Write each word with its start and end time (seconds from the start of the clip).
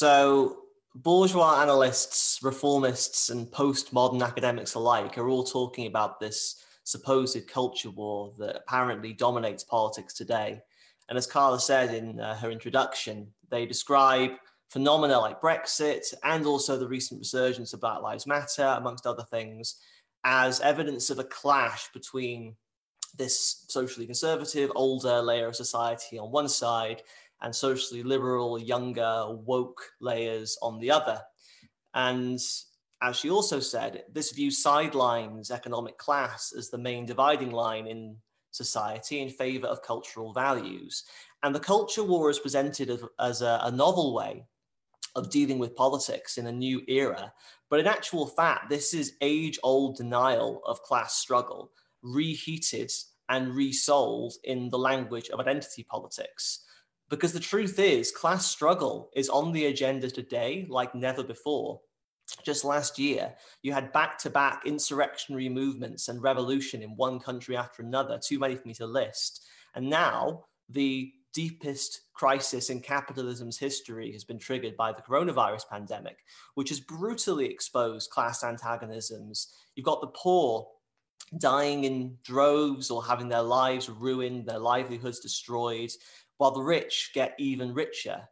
So, 0.00 0.60
bourgeois 0.94 1.60
analysts, 1.60 2.38
reformists, 2.42 3.28
and 3.30 3.46
postmodern 3.48 4.26
academics 4.26 4.72
alike 4.72 5.18
are 5.18 5.28
all 5.28 5.44
talking 5.44 5.88
about 5.88 6.18
this 6.18 6.64
supposed 6.84 7.46
culture 7.48 7.90
war 7.90 8.32
that 8.38 8.56
apparently 8.56 9.12
dominates 9.12 9.62
politics 9.62 10.14
today. 10.14 10.62
And 11.10 11.18
as 11.18 11.26
Carla 11.26 11.60
said 11.60 11.92
in 11.92 12.18
uh, 12.18 12.34
her 12.36 12.50
introduction, 12.50 13.26
they 13.50 13.66
describe 13.66 14.30
phenomena 14.70 15.20
like 15.20 15.42
Brexit 15.42 16.14
and 16.24 16.46
also 16.46 16.78
the 16.78 16.88
recent 16.88 17.18
resurgence 17.18 17.74
of 17.74 17.82
Black 17.82 18.00
Lives 18.00 18.26
Matter, 18.26 18.74
amongst 18.78 19.06
other 19.06 19.26
things, 19.30 19.82
as 20.24 20.60
evidence 20.60 21.10
of 21.10 21.18
a 21.18 21.24
clash 21.24 21.92
between 21.92 22.56
this 23.18 23.66
socially 23.68 24.06
conservative, 24.06 24.72
older 24.74 25.20
layer 25.20 25.48
of 25.48 25.56
society 25.56 26.18
on 26.18 26.32
one 26.32 26.48
side 26.48 27.02
and 27.42 27.54
socially 27.54 28.02
liberal, 28.02 28.58
younger, 28.58 29.26
woke 29.28 29.82
layers 30.00 30.58
on 30.62 30.78
the 30.78 30.90
other. 30.90 31.20
And 31.94 32.38
as 33.02 33.16
she 33.16 33.30
also 33.30 33.60
said, 33.60 34.04
this 34.12 34.32
view 34.32 34.50
sidelines 34.50 35.50
economic 35.50 35.96
class 35.96 36.52
as 36.56 36.68
the 36.68 36.78
main 36.78 37.06
dividing 37.06 37.50
line 37.50 37.86
in 37.86 38.16
society 38.50 39.20
in 39.20 39.30
favor 39.30 39.66
of 39.66 39.82
cultural 39.82 40.32
values. 40.32 41.04
And 41.42 41.54
the 41.54 41.60
culture 41.60 42.04
war 42.04 42.28
is 42.30 42.38
presented 42.38 43.00
as, 43.18 43.42
a, 43.42 43.60
a 43.62 43.70
novel 43.70 44.14
way 44.14 44.44
of 45.16 45.30
dealing 45.30 45.58
with 45.58 45.74
politics 45.74 46.36
in 46.36 46.46
a 46.46 46.52
new 46.52 46.82
era. 46.88 47.32
But 47.70 47.80
in 47.80 47.86
actual 47.86 48.26
fact, 48.26 48.68
this 48.68 48.92
is 48.92 49.14
age 49.20 49.58
old 49.62 49.96
denial 49.96 50.60
of 50.66 50.82
class 50.82 51.14
struggle, 51.14 51.72
reheated 52.02 52.90
and 53.28 53.54
resold 53.54 54.34
in 54.44 54.68
the 54.68 54.78
language 54.78 55.30
of 55.30 55.40
identity 55.40 55.84
politics. 55.84 56.64
Because 57.10 57.32
the 57.32 57.40
truth 57.40 57.78
is, 57.80 58.12
class 58.12 58.46
struggle 58.46 59.10
is 59.14 59.28
on 59.28 59.52
the 59.52 59.66
agenda 59.66 60.08
today 60.10 60.66
like 60.70 60.94
never 60.94 61.24
before. 61.24 61.80
Just 62.44 62.64
last 62.64 62.98
year, 62.98 63.34
you 63.62 63.72
had 63.72 63.92
back 63.92 64.16
to 64.18 64.30
back 64.30 64.62
insurrectionary 64.64 65.48
movements 65.48 66.06
and 66.08 66.22
revolution 66.22 66.82
in 66.82 66.90
one 66.90 67.18
country 67.18 67.56
after 67.56 67.82
another, 67.82 68.20
too 68.24 68.38
many 68.38 68.54
for 68.54 68.68
me 68.68 68.74
to 68.74 68.86
list. 68.86 69.44
And 69.74 69.90
now, 69.90 70.44
the 70.68 71.12
deepest 71.34 72.02
crisis 72.12 72.70
in 72.70 72.80
capitalism's 72.80 73.58
history 73.58 74.12
has 74.12 74.22
been 74.22 74.38
triggered 74.38 74.76
by 74.76 74.92
the 74.92 75.02
coronavirus 75.02 75.68
pandemic, 75.68 76.18
which 76.54 76.68
has 76.68 76.78
brutally 76.78 77.46
exposed 77.46 78.10
class 78.10 78.44
antagonisms. 78.44 79.52
You've 79.74 79.86
got 79.86 80.00
the 80.00 80.08
poor 80.08 80.68
dying 81.38 81.84
in 81.84 82.16
droves 82.24 82.90
or 82.90 83.04
having 83.04 83.28
their 83.28 83.42
lives 83.42 83.88
ruined, 83.88 84.46
their 84.46 84.58
livelihoods 84.58 85.20
destroyed 85.20 85.90
while 86.40 86.52
the 86.52 86.62
rich 86.62 87.10
get 87.12 87.34
even 87.38 87.74
richer. 87.74 88.26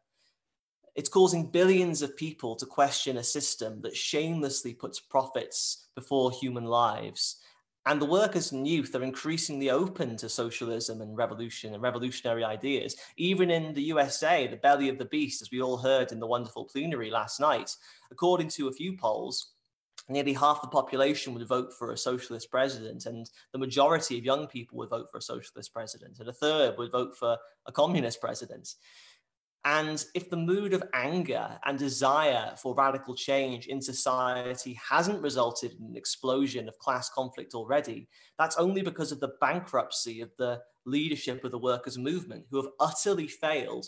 It's 0.96 1.10
causing 1.10 1.50
billions 1.50 2.00
of 2.00 2.16
people 2.16 2.56
to 2.56 2.64
question 2.64 3.18
a 3.18 3.22
system 3.22 3.82
that 3.82 3.94
shamelessly 3.94 4.72
puts 4.72 4.98
profits 4.98 5.88
before 5.94 6.30
human 6.30 6.64
lives. 6.64 7.36
And 7.84 8.00
the 8.00 8.06
workers 8.06 8.52
and 8.52 8.66
youth 8.66 8.94
are 8.94 9.02
increasingly 9.02 9.68
open 9.68 10.16
to 10.16 10.30
socialism 10.30 11.02
and 11.02 11.18
revolution 11.18 11.74
and 11.74 11.82
revolutionary 11.82 12.44
ideas. 12.44 12.96
Even 13.18 13.50
in 13.50 13.74
the 13.74 13.82
USA, 13.82 14.46
the 14.46 14.56
belly 14.56 14.88
of 14.88 14.96
the 14.96 15.04
beast, 15.04 15.42
as 15.42 15.50
we 15.50 15.60
all 15.60 15.76
heard 15.76 16.10
in 16.10 16.18
the 16.18 16.26
wonderful 16.26 16.64
plenary 16.64 17.10
last 17.10 17.40
night, 17.40 17.76
according 18.10 18.48
to 18.48 18.68
a 18.68 18.72
few 18.72 18.96
polls, 18.96 19.52
nearly 20.08 20.32
half 20.32 20.62
the 20.62 20.68
population 20.68 21.34
would 21.34 21.46
vote 21.46 21.72
for 21.72 21.92
a 21.92 21.98
socialist 21.98 22.50
president, 22.50 23.06
and 23.06 23.30
the 23.52 23.58
majority 23.58 24.18
of 24.18 24.24
young 24.24 24.46
people 24.46 24.78
would 24.78 24.90
vote 24.90 25.06
for 25.10 25.18
a 25.18 25.22
socialist 25.22 25.72
president, 25.72 26.18
and 26.18 26.28
a 26.28 26.32
third 26.32 26.76
would 26.78 26.92
vote 26.92 27.16
for 27.16 27.36
a 27.66 27.72
communist 27.72 28.20
president. 28.20 28.74
And 29.64 30.02
if 30.14 30.30
the 30.30 30.36
mood 30.36 30.72
of 30.72 30.84
anger 30.94 31.58
and 31.64 31.78
desire 31.78 32.54
for 32.56 32.74
radical 32.74 33.14
change 33.14 33.66
in 33.66 33.82
society 33.82 34.78
hasn't 34.88 35.22
resulted 35.22 35.72
in 35.72 35.86
an 35.86 35.96
explosion 35.96 36.68
of 36.68 36.78
class 36.78 37.10
conflict 37.10 37.54
already, 37.54 38.08
that's 38.38 38.56
only 38.56 38.82
because 38.82 39.12
of 39.12 39.20
the 39.20 39.34
bankruptcy 39.40 40.20
of 40.20 40.30
the 40.38 40.60
leadership 40.86 41.44
of 41.44 41.50
the 41.50 41.58
workers' 41.58 41.98
movement, 41.98 42.46
who 42.50 42.56
have 42.62 42.72
utterly 42.80 43.26
failed 43.26 43.86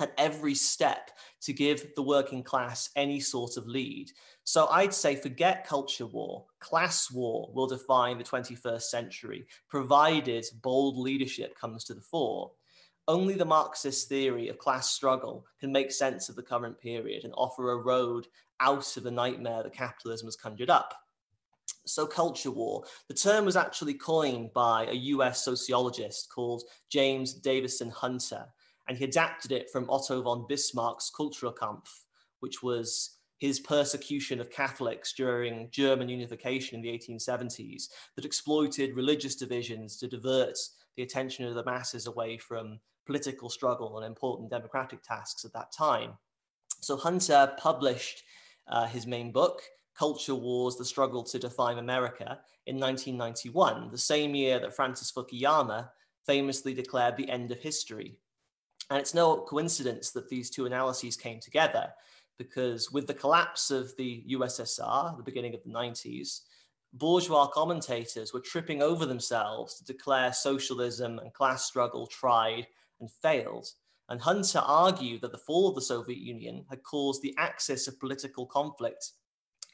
at 0.00 0.12
every 0.18 0.54
step 0.54 1.10
to 1.42 1.52
give 1.52 1.94
the 1.94 2.02
working 2.02 2.42
class 2.42 2.90
any 2.96 3.20
sort 3.20 3.56
of 3.56 3.66
lead. 3.66 4.10
So 4.44 4.66
I'd 4.68 4.94
say 4.94 5.16
forget 5.16 5.66
culture 5.66 6.06
war. 6.06 6.44
Class 6.60 7.10
war 7.10 7.50
will 7.54 7.66
define 7.66 8.18
the 8.18 8.24
21st 8.24 8.82
century, 8.82 9.46
provided 9.68 10.44
bold 10.62 10.98
leadership 10.98 11.58
comes 11.58 11.84
to 11.84 11.94
the 11.94 12.00
fore. 12.00 12.52
Only 13.08 13.34
the 13.34 13.44
Marxist 13.44 14.08
theory 14.08 14.48
of 14.48 14.58
class 14.58 14.90
struggle 14.90 15.46
can 15.60 15.70
make 15.70 15.92
sense 15.92 16.28
of 16.28 16.34
the 16.34 16.42
current 16.42 16.80
period 16.80 17.24
and 17.24 17.32
offer 17.36 17.70
a 17.70 17.76
road 17.76 18.26
out 18.60 18.96
of 18.96 19.04
the 19.04 19.10
nightmare 19.10 19.62
that 19.62 19.72
capitalism 19.72 20.26
has 20.26 20.36
conjured 20.36 20.70
up. 20.70 20.92
So, 21.84 22.04
culture 22.04 22.50
war. 22.50 22.82
The 23.06 23.14
term 23.14 23.44
was 23.44 23.54
actually 23.54 23.94
coined 23.94 24.52
by 24.52 24.86
a 24.86 24.94
US 25.14 25.44
sociologist 25.44 26.32
called 26.34 26.64
James 26.88 27.32
Davison 27.32 27.90
Hunter, 27.90 28.46
and 28.88 28.96
he 28.96 29.04
adapted 29.04 29.52
it 29.52 29.70
from 29.70 29.88
Otto 29.90 30.22
von 30.22 30.46
Bismarck's 30.48 31.10
Kulturkampf, 31.10 32.04
which 32.40 32.62
was 32.62 33.16
his 33.38 33.60
persecution 33.60 34.40
of 34.40 34.50
Catholics 34.50 35.12
during 35.12 35.68
German 35.70 36.08
unification 36.08 36.76
in 36.76 36.82
the 36.82 36.98
1870s 36.98 37.88
that 38.14 38.24
exploited 38.24 38.96
religious 38.96 39.36
divisions 39.36 39.96
to 39.98 40.08
divert 40.08 40.56
the 40.96 41.02
attention 41.02 41.44
of 41.44 41.54
the 41.54 41.64
masses 41.64 42.06
away 42.06 42.38
from 42.38 42.80
political 43.04 43.50
struggle 43.50 43.98
and 43.98 44.06
important 44.06 44.50
democratic 44.50 45.02
tasks 45.02 45.44
at 45.44 45.52
that 45.52 45.70
time. 45.70 46.14
So 46.80 46.96
Hunter 46.96 47.52
published 47.58 48.22
uh, 48.68 48.86
his 48.86 49.06
main 49.06 49.32
book, 49.32 49.62
Culture 49.96 50.34
Wars 50.34 50.76
The 50.76 50.84
Struggle 50.84 51.22
to 51.24 51.38
Define 51.38 51.78
America, 51.78 52.40
in 52.66 52.80
1991, 52.80 53.90
the 53.90 53.98
same 53.98 54.34
year 54.34 54.58
that 54.58 54.74
Francis 54.74 55.12
Fukuyama 55.12 55.88
famously 56.26 56.74
declared 56.74 57.16
the 57.16 57.28
end 57.30 57.52
of 57.52 57.60
history. 57.60 58.18
And 58.90 59.00
it's 59.00 59.14
no 59.14 59.38
coincidence 59.38 60.10
that 60.12 60.28
these 60.28 60.50
two 60.50 60.66
analyses 60.66 61.16
came 61.16 61.40
together 61.40 61.92
because 62.38 62.92
with 62.92 63.06
the 63.06 63.14
collapse 63.14 63.70
of 63.70 63.96
the 63.96 64.24
USSR, 64.30 65.16
the 65.16 65.22
beginning 65.22 65.54
of 65.54 65.62
the 65.64 65.70
90s, 65.70 66.40
bourgeois 66.92 67.46
commentators 67.46 68.32
were 68.32 68.40
tripping 68.40 68.82
over 68.82 69.06
themselves 69.06 69.74
to 69.76 69.84
declare 69.84 70.32
socialism 70.32 71.18
and 71.18 71.32
class 71.32 71.64
struggle 71.64 72.06
tried 72.06 72.66
and 73.00 73.10
failed. 73.10 73.68
And 74.08 74.20
Hunter 74.20 74.60
argued 74.60 75.22
that 75.22 75.32
the 75.32 75.38
fall 75.38 75.68
of 75.68 75.74
the 75.74 75.80
Soviet 75.80 76.18
Union 76.18 76.64
had 76.70 76.82
caused 76.82 77.22
the 77.22 77.34
axis 77.38 77.88
of 77.88 77.98
political 77.98 78.46
conflict 78.46 79.12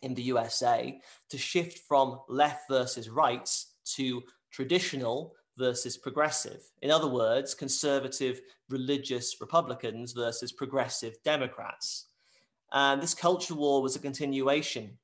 in 0.00 0.14
the 0.14 0.22
USA 0.22 0.98
to 1.28 1.38
shift 1.38 1.80
from 1.86 2.20
left 2.28 2.68
versus 2.68 3.08
right 3.08 3.48
to 3.96 4.22
traditional 4.50 5.34
versus 5.58 5.96
progressive. 5.96 6.62
In 6.80 6.90
other 6.90 7.08
words, 7.08 7.54
conservative 7.54 8.40
religious 8.68 9.36
Republicans 9.40 10.12
versus 10.12 10.52
progressive 10.52 11.14
Democrats. 11.24 12.06
And 12.72 13.02
this 13.02 13.14
culture 13.14 13.54
war 13.54 13.82
was 13.82 13.96
a 13.96 14.00
continuation 14.00 14.96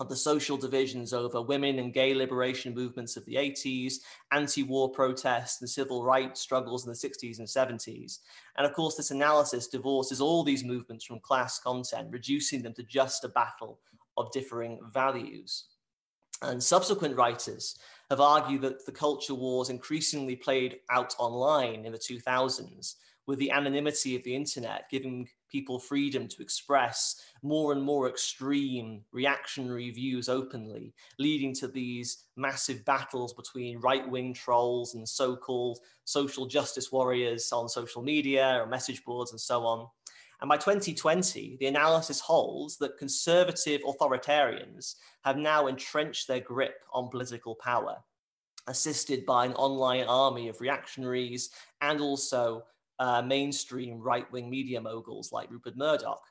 of 0.00 0.08
the 0.08 0.16
social 0.16 0.56
divisions 0.56 1.12
over 1.12 1.40
women 1.40 1.78
and 1.78 1.92
gay 1.92 2.14
liberation 2.14 2.74
movements 2.74 3.16
of 3.16 3.24
the 3.26 3.34
80s, 3.34 3.96
anti 4.32 4.62
war 4.62 4.90
protests 4.90 5.60
and 5.60 5.70
civil 5.70 6.04
rights 6.04 6.40
struggles 6.40 6.84
in 6.84 6.90
the 6.90 6.96
60s 6.96 7.38
and 7.38 7.46
70s. 7.46 8.18
And 8.56 8.66
of 8.66 8.72
course, 8.72 8.96
this 8.96 9.10
analysis 9.10 9.68
divorces 9.68 10.20
all 10.20 10.42
these 10.42 10.64
movements 10.64 11.04
from 11.04 11.20
class 11.20 11.58
content, 11.58 12.08
reducing 12.10 12.62
them 12.62 12.74
to 12.74 12.82
just 12.82 13.24
a 13.24 13.28
battle 13.28 13.78
of 14.16 14.32
differing 14.32 14.80
values. 14.92 15.66
And 16.42 16.60
subsequent 16.60 17.16
writers 17.16 17.78
have 18.12 18.20
argued 18.20 18.60
that 18.60 18.84
the 18.84 18.92
culture 18.92 19.34
wars 19.34 19.70
increasingly 19.70 20.36
played 20.36 20.80
out 20.90 21.14
online 21.18 21.86
in 21.86 21.92
the 21.92 21.98
2000s 21.98 22.96
with 23.26 23.38
the 23.38 23.50
anonymity 23.50 24.14
of 24.14 24.22
the 24.22 24.36
internet 24.36 24.84
giving 24.90 25.26
people 25.50 25.78
freedom 25.78 26.28
to 26.28 26.42
express 26.42 27.22
more 27.42 27.72
and 27.72 27.82
more 27.82 28.10
extreme 28.10 29.00
reactionary 29.12 29.90
views 29.90 30.28
openly, 30.28 30.92
leading 31.18 31.54
to 31.54 31.68
these 31.68 32.24
massive 32.36 32.84
battles 32.84 33.32
between 33.32 33.80
right 33.80 34.06
wing 34.10 34.34
trolls 34.34 34.94
and 34.94 35.08
so 35.08 35.34
called 35.34 35.78
social 36.04 36.44
justice 36.44 36.92
warriors 36.92 37.50
on 37.50 37.66
social 37.66 38.02
media 38.02 38.58
or 38.60 38.66
message 38.66 39.02
boards 39.04 39.30
and 39.30 39.40
so 39.40 39.64
on. 39.64 39.86
And 40.42 40.48
by 40.48 40.56
2020, 40.56 41.58
the 41.60 41.66
analysis 41.66 42.18
holds 42.18 42.76
that 42.78 42.98
conservative 42.98 43.80
authoritarians 43.82 44.96
have 45.24 45.36
now 45.36 45.68
entrenched 45.68 46.26
their 46.26 46.40
grip 46.40 46.74
on 46.92 47.10
political 47.10 47.54
power, 47.54 47.98
assisted 48.66 49.24
by 49.24 49.46
an 49.46 49.54
online 49.54 50.04
army 50.08 50.48
of 50.48 50.60
reactionaries 50.60 51.50
and 51.80 52.00
also 52.00 52.64
uh, 52.98 53.22
mainstream 53.22 54.00
right 54.00 54.30
wing 54.32 54.50
media 54.50 54.80
moguls 54.80 55.30
like 55.30 55.48
Rupert 55.48 55.76
Murdoch. 55.76 56.22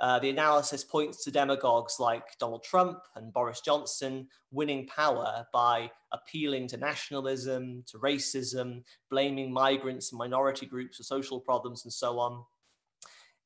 Uh, 0.00 0.20
the 0.20 0.30
analysis 0.30 0.84
points 0.84 1.24
to 1.24 1.32
demagogues 1.32 1.96
like 1.98 2.38
Donald 2.38 2.62
Trump 2.62 3.00
and 3.16 3.32
Boris 3.32 3.60
Johnson 3.60 4.28
winning 4.52 4.86
power 4.86 5.44
by 5.52 5.90
appealing 6.12 6.68
to 6.68 6.76
nationalism, 6.76 7.82
to 7.88 7.98
racism, 7.98 8.84
blaming 9.10 9.52
migrants 9.52 10.12
and 10.12 10.18
minority 10.20 10.66
groups 10.66 10.98
for 10.98 11.02
social 11.02 11.40
problems, 11.40 11.84
and 11.84 11.92
so 11.92 12.20
on. 12.20 12.44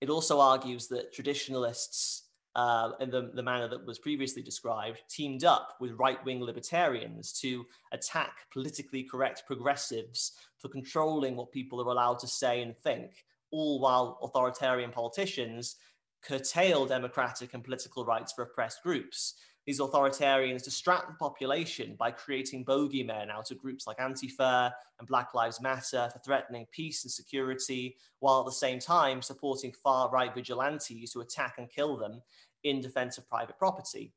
It 0.03 0.11
also 0.11 0.41
argues 0.41 0.89
that 0.89 1.13
traditionalists, 1.13 2.25
uh, 2.57 2.91
in 2.99 3.09
the, 3.09 3.31
the 3.35 3.43
manner 3.43 3.69
that 3.69 3.87
was 3.87 4.01
previously 4.01 4.43
described, 4.43 5.01
teamed 5.09 5.45
up 5.45 5.77
with 5.81 5.93
right 5.93 6.23
wing 6.25 6.43
libertarians 6.43 7.33
to 7.35 7.65
attack 7.93 8.33
politically 8.53 9.05
correct 9.05 9.45
progressives 9.47 10.33
for 10.59 10.69
controlling 10.69 11.37
what 11.37 11.53
people 11.53 11.81
are 11.81 11.93
allowed 11.93 12.19
to 12.19 12.27
say 12.27 12.63
and 12.63 12.77
think, 12.77 13.25
all 13.53 13.79
while 13.79 14.19
authoritarian 14.25 14.91
politicians 14.91 15.77
curtail 16.21 16.85
democratic 16.85 17.55
and 17.55 17.63
political 17.63 18.05
rights 18.05 18.33
for 18.33 18.43
oppressed 18.43 18.83
groups 18.83 19.35
these 19.67 19.81
authoritarians 19.81 20.65
distract 20.65 21.09
the 21.09 21.15
population 21.15 21.95
by 21.99 22.11
creating 22.11 22.65
bogeymen 22.65 23.31
out 23.31 23.51
of 23.51 23.59
groups 23.59 23.87
like 23.87 23.99
Antifa 23.99 24.73
and 24.99 25.07
Black 25.09 25.35
Lives 25.35 25.61
Matter 25.61 26.09
for 26.13 26.19
threatening 26.19 26.67
peace 26.73 27.05
and 27.05 27.13
security, 27.13 27.97
while 28.19 28.41
at 28.41 28.47
the 28.47 28.53
same 28.53 28.81
time 28.81 29.23
supporting 29.23 29.73
far 29.73 30.11
right 30.11 30.35
vigilantes 30.35 31.13
who 31.13 31.21
attack 31.21 31.55
and 31.59 31.71
kill 31.71 31.97
them 31.97 32.21
in 32.65 32.81
defense 32.81 33.19
of 33.19 33.29
private 33.29 33.59
property. 33.59 34.13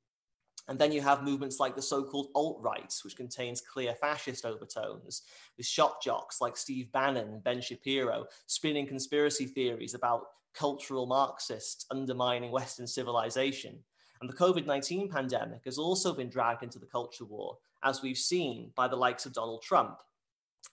And 0.68 0.80
then 0.80 0.92
you 0.92 1.02
have 1.02 1.22
movements 1.22 1.60
like 1.60 1.76
the 1.76 1.82
so 1.82 2.04
called 2.04 2.30
alt 2.34 2.58
right, 2.60 2.92
which 3.04 3.16
contains 3.16 3.62
clear 3.62 3.94
fascist 3.94 4.46
overtones, 4.46 5.22
with 5.58 5.68
shock 5.68 6.02
jocks 6.02 6.42
like 6.42 6.58
Steve 6.58 6.92
Bannon 6.92 7.28
and 7.28 7.44
Ben 7.44 7.62
Shapiro 7.62 8.26
spinning 8.48 8.88
conspiracy 8.88 9.46
theories 9.46 9.94
about 9.94 10.24
cultural 10.56 11.06
Marxists 11.06 11.86
undermining 11.92 12.52
Western 12.52 12.88
civilization. 12.88 13.78
And 14.22 14.30
the 14.30 14.36
COVID 14.36 14.66
19 14.66 15.10
pandemic 15.10 15.66
has 15.66 15.78
also 15.78 16.14
been 16.14 16.30
dragged 16.30 16.64
into 16.64 16.80
the 16.80 16.86
culture 16.86 17.26
war, 17.26 17.58
as 17.84 18.02
we've 18.02 18.18
seen 18.18 18.72
by 18.76 18.88
the 18.88 18.96
likes 18.96 19.26
of 19.26 19.34
Donald 19.34 19.62
Trump, 19.62 19.98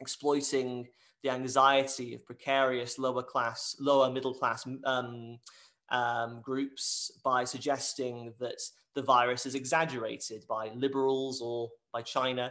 exploiting 0.01 0.89
the 1.23 1.31
anxiety 1.31 2.15
of 2.15 2.25
precarious 2.25 2.99
lower 2.99 3.23
class, 3.23 3.77
lower 3.79 4.11
middle 4.11 4.35
class 4.35 4.67
um, 4.85 5.39
um, 5.91 6.41
groups 6.43 7.13
by 7.23 7.45
suggesting 7.45 8.33
that 8.41 8.61
the 8.95 9.03
virus 9.03 9.47
is 9.47 9.55
exaggerated 9.55 10.45
by 10.49 10.71
liberals 10.75 11.41
or 11.41 11.71
by 11.93 12.03
China 12.03 12.51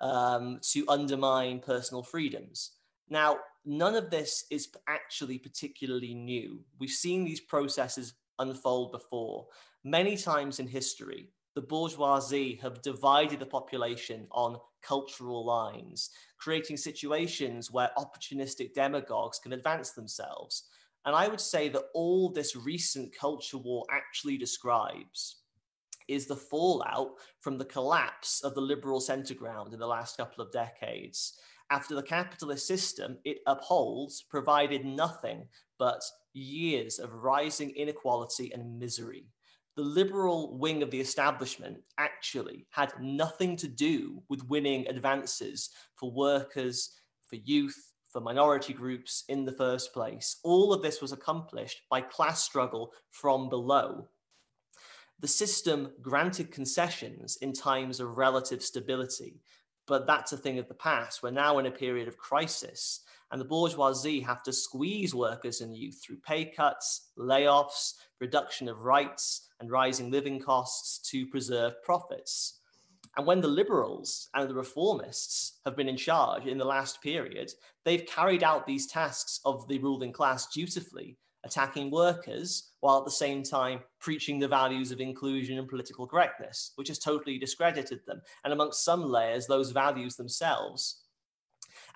um, 0.00 0.58
to 0.62 0.84
undermine 0.88 1.60
personal 1.60 2.02
freedoms. 2.02 2.72
Now, 3.08 3.38
none 3.64 3.94
of 3.94 4.10
this 4.10 4.44
is 4.50 4.68
actually 4.86 5.38
particularly 5.38 6.14
new. 6.14 6.60
We've 6.78 6.90
seen 6.90 7.24
these 7.24 7.40
processes 7.40 8.14
unfold 8.38 8.92
before. 8.92 9.46
Many 9.88 10.18
times 10.18 10.60
in 10.60 10.66
history, 10.66 11.30
the 11.54 11.62
bourgeoisie 11.62 12.56
have 12.60 12.82
divided 12.82 13.40
the 13.40 13.46
population 13.46 14.26
on 14.30 14.58
cultural 14.82 15.46
lines, 15.46 16.10
creating 16.36 16.76
situations 16.76 17.70
where 17.70 17.90
opportunistic 17.96 18.74
demagogues 18.74 19.38
can 19.38 19.54
advance 19.54 19.92
themselves. 19.92 20.64
And 21.06 21.16
I 21.16 21.26
would 21.26 21.40
say 21.40 21.70
that 21.70 21.84
all 21.94 22.28
this 22.28 22.54
recent 22.54 23.16
culture 23.18 23.56
war 23.56 23.86
actually 23.90 24.36
describes 24.36 25.36
is 26.06 26.26
the 26.26 26.36
fallout 26.36 27.12
from 27.40 27.56
the 27.56 27.64
collapse 27.64 28.42
of 28.42 28.54
the 28.54 28.60
liberal 28.60 29.00
centre 29.00 29.32
ground 29.32 29.72
in 29.72 29.80
the 29.80 29.86
last 29.86 30.18
couple 30.18 30.44
of 30.44 30.52
decades. 30.52 31.38
After 31.70 31.94
the 31.94 32.02
capitalist 32.02 32.66
system 32.66 33.16
it 33.24 33.38
upholds 33.46 34.20
provided 34.20 34.84
nothing 34.84 35.48
but 35.78 36.02
years 36.34 36.98
of 36.98 37.14
rising 37.14 37.70
inequality 37.70 38.52
and 38.52 38.78
misery. 38.78 39.24
The 39.78 39.84
liberal 39.84 40.58
wing 40.58 40.82
of 40.82 40.90
the 40.90 40.98
establishment 40.98 41.78
actually 41.98 42.66
had 42.70 43.00
nothing 43.00 43.54
to 43.58 43.68
do 43.68 44.20
with 44.28 44.48
winning 44.48 44.88
advances 44.88 45.70
for 45.94 46.10
workers, 46.10 46.98
for 47.20 47.36
youth, 47.36 47.92
for 48.08 48.20
minority 48.20 48.72
groups 48.72 49.22
in 49.28 49.44
the 49.44 49.52
first 49.52 49.92
place. 49.94 50.38
All 50.42 50.72
of 50.72 50.82
this 50.82 51.00
was 51.00 51.12
accomplished 51.12 51.82
by 51.88 52.00
class 52.00 52.42
struggle 52.42 52.92
from 53.10 53.48
below. 53.48 54.08
The 55.20 55.28
system 55.28 55.92
granted 56.02 56.50
concessions 56.50 57.36
in 57.36 57.52
times 57.52 58.00
of 58.00 58.18
relative 58.18 58.64
stability, 58.64 59.42
but 59.86 60.08
that's 60.08 60.32
a 60.32 60.36
thing 60.36 60.58
of 60.58 60.66
the 60.66 60.74
past. 60.74 61.22
We're 61.22 61.30
now 61.30 61.58
in 61.58 61.66
a 61.66 61.70
period 61.70 62.08
of 62.08 62.18
crisis 62.18 63.02
and 63.30 63.40
the 63.40 63.44
bourgeoisie 63.44 64.20
have 64.20 64.42
to 64.44 64.52
squeeze 64.52 65.14
workers 65.14 65.60
and 65.60 65.76
youth 65.76 66.00
through 66.02 66.18
pay 66.26 66.44
cuts, 66.44 67.10
layoffs, 67.18 67.94
reduction 68.20 68.68
of 68.68 68.80
rights, 68.80 69.48
and 69.60 69.70
rising 69.70 70.10
living 70.10 70.40
costs 70.40 70.98
to 71.10 71.26
preserve 71.26 71.82
profits. 71.82 72.60
And 73.16 73.26
when 73.26 73.40
the 73.40 73.48
liberals 73.48 74.28
and 74.34 74.48
the 74.48 74.54
reformists 74.54 75.52
have 75.64 75.76
been 75.76 75.88
in 75.88 75.96
charge 75.96 76.46
in 76.46 76.58
the 76.58 76.64
last 76.64 77.02
period, 77.02 77.50
they've 77.84 78.06
carried 78.06 78.44
out 78.44 78.66
these 78.66 78.86
tasks 78.86 79.40
of 79.44 79.66
the 79.68 79.78
ruling 79.78 80.12
class 80.12 80.46
dutifully, 80.46 81.18
attacking 81.44 81.90
workers 81.90 82.70
while 82.80 82.98
at 82.98 83.04
the 83.04 83.10
same 83.10 83.42
time 83.42 83.80
preaching 84.00 84.38
the 84.38 84.48
values 84.48 84.92
of 84.92 85.00
inclusion 85.00 85.58
and 85.58 85.68
political 85.68 86.06
correctness, 86.06 86.72
which 86.76 86.88
has 86.88 86.98
totally 86.98 87.38
discredited 87.38 88.00
them. 88.06 88.20
And 88.44 88.52
amongst 88.52 88.84
some 88.84 89.02
layers, 89.02 89.46
those 89.46 89.70
values 89.70 90.16
themselves 90.16 91.02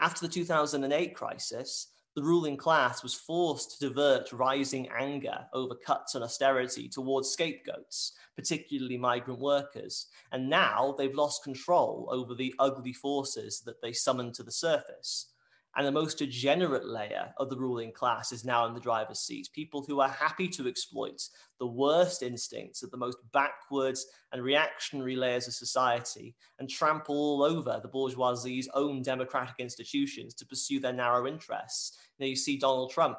after 0.03 0.27
the 0.27 0.33
2008 0.33 1.15
crisis, 1.15 1.93
the 2.17 2.23
ruling 2.23 2.57
class 2.57 3.03
was 3.03 3.15
forced 3.15 3.79
to 3.79 3.89
divert 3.89 4.33
rising 4.33 4.89
anger 4.99 5.47
over 5.55 5.75
cuts 5.75 6.15
and 6.15 6.25
austerity 6.25 6.89
towards 6.89 7.31
scapegoats, 7.31 8.13
particularly 8.37 8.99
migrant 8.99 9.41
workers. 9.41 10.09
And 10.33 10.51
now 10.51 10.95
they've 10.99 11.15
lost 11.15 11.45
control 11.45 12.09
over 12.11 12.35
the 12.35 12.53
ugly 12.59 12.93
forces 12.93 13.61
that 13.61 13.81
they 13.81 13.93
summoned 13.93 14.35
to 14.35 14.43
the 14.43 14.53
surface 14.53 15.32
and 15.77 15.87
the 15.87 15.93
most 15.93 16.19
degenerate 16.19 16.87
layer 16.87 17.33
of 17.39 17.49
the 17.49 17.57
ruling 17.57 17.93
class 17.93 18.33
is 18.33 18.45
now 18.45 18.67
in 18.67 18.75
the 18.75 18.81
driver's 18.81 19.21
seat. 19.21 19.49
People 19.55 19.83
who 19.83 20.01
are 20.01 20.09
happy 20.09 20.49
to 20.49 20.69
exploit 20.69 21.23
the 21.59 21.67
worst 21.67 22.23
instincts 22.23 22.83
of 22.83 22.91
the 22.91 22.97
most 22.97 23.17
backwards 23.33 24.07
and 24.33 24.43
reactionary 24.43 25.17
layers 25.17 25.49
of 25.49 25.55
society 25.55 26.35
and 26.59 26.69
trample 26.69 27.17
all 27.17 27.43
over 27.43 27.81
the 27.83 27.89
bourgeoisie's 27.89 28.69
own 28.75 29.03
democratic 29.03 29.57
institutions 29.59 30.35
to 30.35 30.47
pursue 30.47 30.79
their 30.79 30.93
narrow 30.93 31.27
interests. 31.27 31.97
Now, 32.19 32.27
you 32.27 32.37
see 32.37 32.59
Donald 32.59 32.91
Trump 32.91 33.19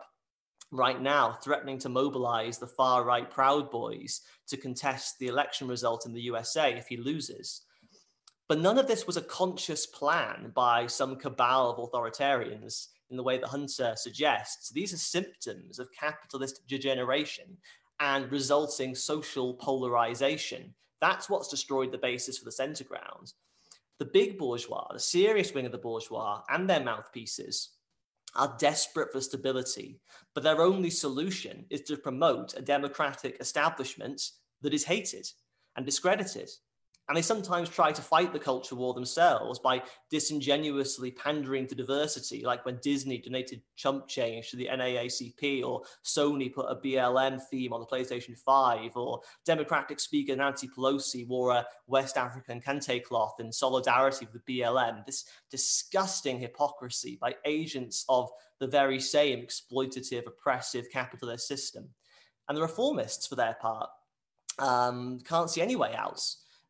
right 0.71 1.01
now 1.01 1.37
threatening 1.43 1.77
to 1.79 1.89
mobilize 1.89 2.57
the 2.57 2.67
far 2.67 3.03
right 3.03 3.29
Proud 3.29 3.69
Boys 3.71 4.21
to 4.47 4.57
contest 4.57 5.17
the 5.19 5.27
election 5.27 5.67
result 5.67 6.05
in 6.05 6.13
the 6.13 6.21
USA 6.21 6.73
if 6.73 6.87
he 6.87 6.97
loses. 6.97 7.61
But 8.47 8.59
none 8.59 8.77
of 8.77 8.87
this 8.87 9.07
was 9.07 9.17
a 9.17 9.21
conscious 9.21 9.85
plan 9.85 10.51
by 10.53 10.87
some 10.87 11.15
cabal 11.15 11.69
of 11.69 11.77
authoritarians 11.77 12.87
in 13.09 13.17
the 13.17 13.23
way 13.23 13.37
that 13.37 13.47
Hunter 13.47 13.93
suggests. 13.95 14.69
These 14.69 14.93
are 14.93 14.97
symptoms 14.97 15.79
of 15.79 15.91
capitalist 15.97 16.61
degeneration 16.67 17.57
and 17.99 18.31
resulting 18.31 18.95
social 18.95 19.53
polarization. 19.53 20.73
That's 20.99 21.29
what's 21.29 21.47
destroyed 21.47 21.91
the 21.91 21.97
basis 21.97 22.37
for 22.37 22.45
the 22.45 22.51
center 22.51 22.83
ground. 22.83 23.33
The 23.99 24.05
big 24.05 24.37
bourgeois, 24.37 24.91
the 24.91 24.99
serious 24.99 25.53
wing 25.53 25.65
of 25.65 25.71
the 25.71 25.77
bourgeois, 25.77 26.41
and 26.49 26.69
their 26.69 26.83
mouthpieces 26.83 27.69
are 28.35 28.55
desperate 28.59 29.11
for 29.11 29.21
stability, 29.21 29.99
but 30.33 30.43
their 30.43 30.61
only 30.61 30.89
solution 30.89 31.65
is 31.69 31.81
to 31.81 31.95
promote 31.95 32.55
a 32.55 32.61
democratic 32.61 33.37
establishment 33.39 34.31
that 34.61 34.73
is 34.73 34.83
hated 34.83 35.29
and 35.75 35.85
discredited 35.85 36.49
And 37.09 37.17
they 37.17 37.21
sometimes 37.21 37.67
try 37.67 37.91
to 37.91 38.01
fight 38.01 38.31
the 38.31 38.39
culture 38.39 38.75
war 38.75 38.93
themselves 38.93 39.59
by 39.59 39.81
disingenuously 40.09 41.11
pandering 41.11 41.67
to 41.67 41.75
diversity, 41.75 42.45
like 42.45 42.65
when 42.65 42.79
Disney 42.81 43.17
donated 43.17 43.61
chump 43.75 44.07
change 44.07 44.49
to 44.49 44.55
the 44.55 44.67
NAACP, 44.67 45.65
or 45.65 45.81
Sony 46.05 46.53
put 46.53 46.67
a 46.67 46.75
BLM 46.77 47.41
theme 47.49 47.73
on 47.73 47.81
the 47.81 47.85
PlayStation 47.85 48.37
5, 48.37 48.95
or 48.95 49.19
Democratic 49.45 49.99
Speaker 49.99 50.37
Nancy 50.37 50.69
Pelosi 50.69 51.27
wore 51.27 51.51
a 51.51 51.65
West 51.87 52.15
African 52.15 52.61
kente 52.61 53.03
cloth 53.03 53.35
in 53.39 53.51
solidarity 53.51 54.25
with 54.31 54.45
the 54.45 54.59
BLM. 54.61 55.05
This 55.05 55.25
disgusting 55.51 56.39
hypocrisy 56.39 57.17
by 57.19 57.35
agents 57.43 58.05
of 58.07 58.29
the 58.59 58.67
very 58.67 59.01
same 59.01 59.45
exploitative, 59.45 60.25
oppressive 60.25 60.85
capitalist 60.89 61.49
system. 61.49 61.89
And 62.47 62.57
the 62.57 62.65
reformists, 62.65 63.27
for 63.27 63.35
their 63.35 63.55
part, 63.59 63.89
um, 64.57 65.19
can't 65.27 65.49
see 65.49 65.61
any 65.61 65.75
way 65.75 65.93
out 65.95 66.21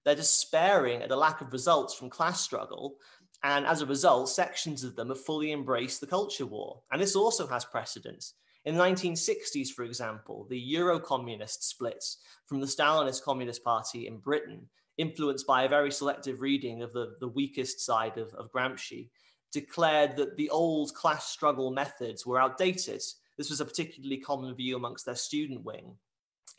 they're 0.05 0.15
despairing 0.15 1.01
at 1.01 1.09
the 1.09 1.15
lack 1.15 1.41
of 1.41 1.53
results 1.53 1.93
from 1.93 2.09
class 2.09 2.41
struggle. 2.41 2.97
And 3.43 3.65
as 3.65 3.81
a 3.81 3.85
result, 3.85 4.29
sections 4.29 4.83
of 4.83 4.95
them 4.95 5.09
have 5.09 5.19
fully 5.19 5.51
embraced 5.51 6.01
the 6.01 6.07
culture 6.07 6.45
war. 6.45 6.81
And 6.91 7.01
this 7.01 7.15
also 7.15 7.47
has 7.47 7.65
precedence. 7.65 8.33
In 8.65 8.75
the 8.75 8.83
1960s, 8.83 9.69
for 9.69 9.83
example, 9.83 10.47
the 10.49 10.59
Euro 10.59 10.99
communist 10.99 11.67
splits 11.69 12.19
from 12.45 12.61
the 12.61 12.67
Stalinist 12.67 13.23
Communist 13.23 13.63
Party 13.63 14.07
in 14.07 14.19
Britain, 14.19 14.69
influenced 14.97 15.45
by 15.45 15.63
a 15.63 15.69
very 15.69 15.91
selective 15.91 16.41
reading 16.41 16.81
of 16.81 16.93
the, 16.93 17.15
the 17.19 17.27
weakest 17.27 17.81
side 17.81 18.17
of, 18.17 18.33
of 18.35 18.51
Gramsci, 18.51 19.09
declared 19.51 20.15
that 20.15 20.37
the 20.37 20.49
old 20.49 20.93
class 20.93 21.27
struggle 21.27 21.71
methods 21.71 22.25
were 22.25 22.39
outdated. 22.39 23.01
This 23.37 23.49
was 23.49 23.59
a 23.59 23.65
particularly 23.65 24.17
common 24.17 24.55
view 24.55 24.77
amongst 24.77 25.05
their 25.05 25.15
student 25.15 25.65
wing 25.65 25.97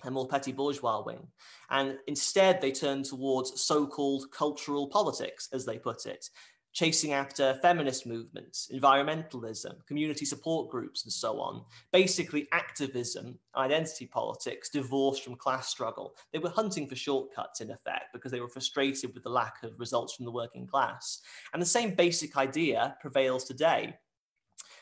a 0.02 0.10
more 0.10 0.28
petty 0.28 0.52
bourgeois 0.52 1.02
wing. 1.04 1.26
And 1.70 1.98
instead, 2.06 2.60
they 2.60 2.72
turned 2.72 3.04
towards 3.04 3.60
so 3.60 3.86
called 3.86 4.30
cultural 4.30 4.88
politics, 4.88 5.48
as 5.52 5.64
they 5.64 5.78
put 5.78 6.06
it, 6.06 6.28
chasing 6.74 7.12
after 7.12 7.54
feminist 7.62 8.04
movements, 8.04 8.68
environmentalism, 8.74 9.86
community 9.86 10.24
support 10.24 10.70
groups, 10.70 11.04
and 11.04 11.12
so 11.12 11.40
on. 11.40 11.64
Basically, 11.92 12.48
activism, 12.52 13.38
identity 13.56 14.06
politics, 14.06 14.68
divorced 14.68 15.22
from 15.22 15.36
class 15.36 15.68
struggle. 15.68 16.16
They 16.32 16.40
were 16.40 16.50
hunting 16.50 16.88
for 16.88 16.96
shortcuts, 16.96 17.60
in 17.60 17.70
effect, 17.70 18.06
because 18.12 18.32
they 18.32 18.40
were 18.40 18.48
frustrated 18.48 19.14
with 19.14 19.22
the 19.22 19.30
lack 19.30 19.62
of 19.62 19.78
results 19.78 20.14
from 20.14 20.24
the 20.24 20.32
working 20.32 20.66
class. 20.66 21.20
And 21.52 21.62
the 21.62 21.66
same 21.66 21.94
basic 21.94 22.36
idea 22.36 22.96
prevails 23.00 23.44
today. 23.44 23.94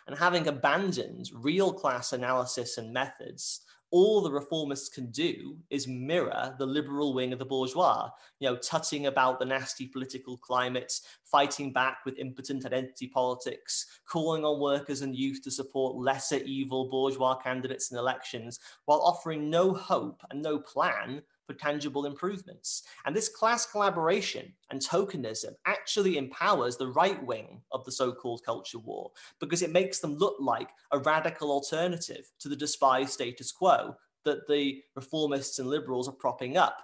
And 0.06 0.18
having 0.18 0.48
abandoned 0.48 1.30
real 1.34 1.72
class 1.72 2.12
analysis 2.12 2.78
and 2.78 2.92
methods, 2.92 3.60
all 3.92 4.22
the 4.22 4.30
reformists 4.30 4.90
can 4.90 5.10
do 5.10 5.56
is 5.68 5.86
mirror 5.86 6.56
the 6.58 6.66
liberal 6.66 7.12
wing 7.12 7.32
of 7.32 7.38
the 7.38 7.44
bourgeois, 7.44 8.08
you 8.40 8.48
know, 8.48 8.56
tutting 8.56 9.06
about 9.06 9.38
the 9.38 9.44
nasty 9.44 9.86
political 9.86 10.38
climate, 10.38 10.92
fighting 11.24 11.72
back 11.72 11.98
with 12.06 12.18
impotent 12.18 12.64
identity 12.64 13.06
politics, 13.06 14.00
calling 14.08 14.44
on 14.46 14.60
workers 14.60 15.02
and 15.02 15.14
youth 15.14 15.42
to 15.44 15.50
support 15.50 15.94
lesser 15.94 16.38
evil 16.38 16.88
bourgeois 16.88 17.34
candidates 17.34 17.92
in 17.92 17.98
elections, 17.98 18.58
while 18.86 19.02
offering 19.02 19.50
no 19.50 19.74
hope 19.74 20.22
and 20.30 20.42
no 20.42 20.58
plan 20.58 21.22
for 21.46 21.54
tangible 21.54 22.06
improvements. 22.06 22.82
And 23.04 23.14
this 23.14 23.28
class 23.28 23.66
collaboration 23.66 24.52
and 24.70 24.80
tokenism 24.80 25.54
actually 25.66 26.16
empowers 26.16 26.76
the 26.76 26.88
right 26.88 27.22
wing 27.24 27.60
of 27.72 27.84
the 27.84 27.92
so 27.92 28.12
called 28.12 28.44
culture 28.44 28.78
war 28.78 29.10
because 29.40 29.62
it 29.62 29.72
makes 29.72 29.98
them 29.98 30.16
look 30.16 30.36
like 30.40 30.70
a 30.92 30.98
radical 30.98 31.50
alternative 31.50 32.30
to 32.40 32.48
the 32.48 32.56
despised 32.56 33.12
status 33.12 33.52
quo 33.52 33.96
that 34.24 34.46
the 34.46 34.82
reformists 34.98 35.58
and 35.58 35.68
liberals 35.68 36.08
are 36.08 36.12
propping 36.12 36.56
up. 36.56 36.78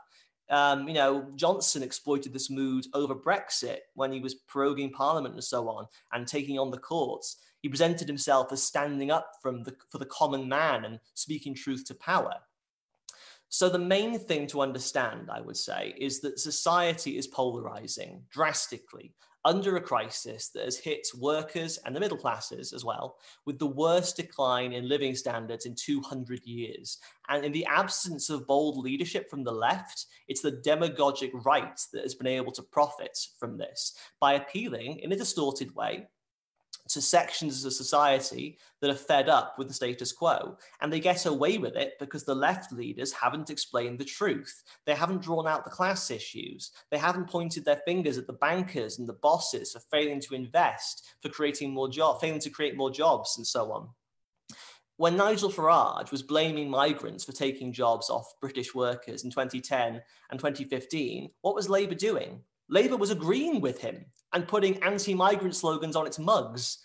Um, 0.51 0.89
you 0.89 0.95
know, 0.95 1.31
Johnson 1.37 1.83
exploited 1.83 2.33
this 2.33 2.51
mood 2.51 2.87
over 2.95 3.15
Brexit 3.15 3.81
when 3.95 4.13
he 4.13 4.21
was 4.21 4.37
proroguing 4.51 4.93
Parliament 4.93 5.35
and 5.35 5.45
so 5.45 5.69
on, 5.69 5.87
and 6.13 6.27
taking 6.27 6.59
on 6.59 6.71
the 6.71 6.79
courts. 6.79 7.37
He 7.61 7.69
presented 7.69 8.09
himself 8.09 8.53
as 8.53 8.63
standing 8.63 9.11
up 9.11 9.33
from 9.43 9.63
the, 9.65 9.75
for 9.91 9.99
the 9.99 10.07
common 10.07 10.49
man 10.49 10.85
and 10.85 11.01
speaking 11.15 11.55
truth 11.55 11.85
to 11.87 11.95
power. 11.95 12.35
So, 13.51 13.69
the 13.69 13.79
main 13.79 14.19
thing 14.19 14.47
to 14.49 14.61
understand, 14.61 15.31
I 15.33 15.41
would 15.41 15.57
say, 15.57 15.95
is 15.97 16.21
that 16.21 16.39
society 16.39 17.17
is 17.17 17.27
polarizing 17.27 18.23
drastically 18.31 19.15
under 19.45 19.77
a 19.77 19.81
crisis 19.81 20.51
that 20.51 20.65
has 20.65 20.77
hit 20.77 21.07
workers 21.19 21.79
and 21.85 21.97
the 21.97 22.01
middle 22.01 22.19
classes 22.19 22.75
as 22.75 22.85
well, 22.85 23.17
with 23.47 23.59
the 23.59 23.67
worst 23.67 24.17
decline 24.17 24.73
in 24.73 24.89
living 24.89 25.15
standards 25.15 25.65
in 25.65 25.75
200 25.75 26.45
years. 26.45 26.99
And 27.29 27.45
in 27.45 27.53
the 27.53 27.65
absence 27.65 28.29
of 28.29 28.47
bold 28.47 28.77
leadership 28.77 29.31
from 29.31 29.45
the 29.45 29.53
left, 29.53 30.07
it's 30.27 30.43
the 30.43 30.51
demagogic 30.51 31.31
right 31.45 31.81
that 31.93 32.03
has 32.03 32.15
been 32.15 32.27
able 32.27 32.53
to 32.53 32.63
profit 32.63 33.17
from 33.39 33.57
this 33.57 33.95
by 34.21 34.35
appealing 34.35 34.99
in 34.99 35.13
a 35.13 35.17
distorted 35.17 35.75
way 35.75 36.07
to 36.89 37.01
sections 37.01 37.65
of 37.65 37.73
society 37.73 38.59
that 38.81 38.91
are 38.91 38.95
fed 38.95 39.29
up 39.29 39.57
with 39.59 39.69
the 39.69 39.75
status 39.75 40.13
quo. 40.13 40.57
And 40.81 40.93
they 40.93 41.01
get 41.01 41.27
away 41.27 41.59
with 41.59 41.77
it 41.77 41.95
because 41.99 42.25
the 42.25 42.35
left 42.35 42.73
leaders 42.73 43.13
haven't 43.13 43.51
explained 43.51 43.99
the 43.99 44.05
truth. 44.05 44.63
They 44.87 44.95
haven't 44.95 45.23
drawn 45.23 45.47
out 45.47 45.65
the 45.65 45.71
class 45.71 46.11
issues. 46.11 46.71
They 46.91 46.99
haven't 46.99 47.31
pointed 47.31 47.65
their 47.65 47.83
fingers 47.85 48.19
at 48.19 48.27
the 48.27 48.33
bankers 48.33 48.99
and 48.99 49.09
the 49.09 49.15
bosses 49.15 49.73
for 49.73 49.81
failing 49.91 50.21
to 50.21 50.35
invest, 50.35 51.15
for 51.21 51.29
creating 51.29 51.73
more 51.73 51.89
jobs, 51.89 52.21
failing 52.21 52.41
to 52.41 52.51
create 52.51 52.77
more 52.77 52.91
jobs, 52.91 53.37
and 53.37 53.47
so 53.47 53.73
on. 53.73 53.89
When 54.97 55.17
Nigel 55.17 55.51
Farage 55.51 56.11
was 56.11 56.25
blaming 56.25 56.69
migrants 56.69 57.25
for 57.25 57.31
taking 57.31 57.73
jobs 57.73 58.11
off 58.11 58.35
British 58.41 58.75
workers 58.75 59.23
in 59.23 59.31
2010 59.31 60.03
and 60.31 60.41
2015, 60.41 61.31
what 61.41 61.55
was 61.55 61.69
Labour 61.69 61.95
doing? 61.95 62.41
Labour 62.69 62.97
was 62.97 63.11
agreeing 63.11 63.61
with 63.61 63.81
him 63.81 64.05
and 64.33 64.49
putting 64.49 64.83
anti 64.83 65.15
migrant 65.15 65.57
slogans 65.57 65.97
on 65.97 66.07
its 66.07 66.19
mugs. 66.19 66.79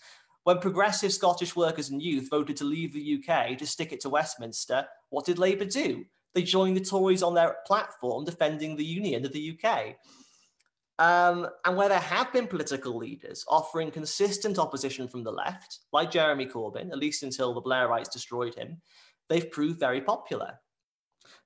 When 0.44 0.58
progressive 0.58 1.12
Scottish 1.12 1.56
workers 1.56 1.88
and 1.90 2.02
youth 2.02 2.28
voted 2.30 2.56
to 2.58 2.64
leave 2.64 2.92
the 2.92 3.18
UK 3.18 3.56
to 3.58 3.66
stick 3.66 3.92
it 3.92 4.00
to 4.00 4.10
Westminster, 4.10 4.86
what 5.08 5.24
did 5.24 5.38
Labour 5.38 5.64
do? 5.64 6.04
They 6.34 6.42
joined 6.42 6.76
the 6.76 6.84
Tories 6.84 7.22
on 7.22 7.34
their 7.34 7.56
platform 7.66 8.24
defending 8.24 8.76
the 8.76 8.84
Union 8.84 9.24
of 9.24 9.32
the 9.32 9.58
UK. 9.58 9.96
Um, 10.98 11.48
and 11.64 11.76
where 11.76 11.88
there 11.88 11.98
have 11.98 12.32
been 12.32 12.46
political 12.46 12.96
leaders 12.96 13.44
offering 13.48 13.90
consistent 13.90 14.58
opposition 14.58 15.08
from 15.08 15.24
the 15.24 15.32
left, 15.32 15.80
like 15.92 16.10
Jeremy 16.10 16.46
Corbyn, 16.46 16.92
at 16.92 16.98
least 16.98 17.22
until 17.22 17.52
the 17.52 17.62
Blairites 17.62 18.12
destroyed 18.12 18.54
him, 18.54 18.80
they've 19.28 19.50
proved 19.50 19.80
very 19.80 20.00
popular. 20.00 20.60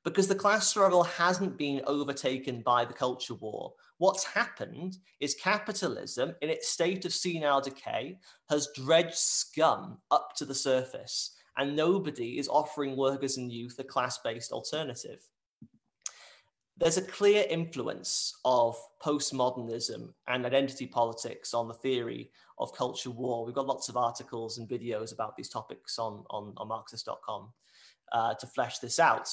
Because 0.05 0.29
the 0.29 0.35
class 0.35 0.69
struggle 0.69 1.05
hasn't 1.05 1.57
been 1.57 1.83
overtaken 1.87 2.63
by 2.63 2.85
the 2.85 2.93
culture 2.93 3.35
war, 3.35 3.73
What's 3.99 4.25
happened 4.25 4.99
is 5.21 5.35
capitalism, 5.35 6.35
in 6.41 6.49
its 6.49 6.69
state 6.69 7.05
of 7.05 7.13
senile 7.13 7.61
decay, 7.61 8.19
has 8.49 8.71
dredged 8.75 9.15
scum 9.15 9.99
up 10.11 10.35
to 10.37 10.45
the 10.45 10.55
surface, 10.55 11.35
and 11.57 11.75
nobody 11.75 12.39
is 12.39 12.49
offering 12.49 12.97
workers 12.97 13.37
and 13.37 13.53
youth 13.53 13.77
a 13.81 13.85
class 13.85 14.19
based 14.19 14.53
alternative. 14.53 15.21
There's 16.77 16.97
a 16.97 17.03
clear 17.03 17.45
influence 17.51 18.39
of 18.45 18.77
postmodernism 19.03 20.13
and 20.29 20.47
identity 20.47 20.87
politics 20.87 21.53
on 21.53 21.67
the 21.67 21.75
theory 21.75 22.31
of 22.61 22.73
culture 22.73 23.11
war. 23.11 23.45
We've 23.45 23.55
got 23.55 23.67
lots 23.67 23.89
of 23.89 23.97
articles 23.97 24.59
and 24.59 24.69
videos 24.69 25.13
about 25.13 25.37
these 25.37 25.49
topics 25.49 25.99
on, 25.99 26.23
on, 26.31 26.55
on 26.57 26.69
Marxist.com 26.69 27.53
uh, 28.13 28.35
to 28.35 28.47
flesh 28.47 28.79
this 28.79 29.01
out. 29.01 29.29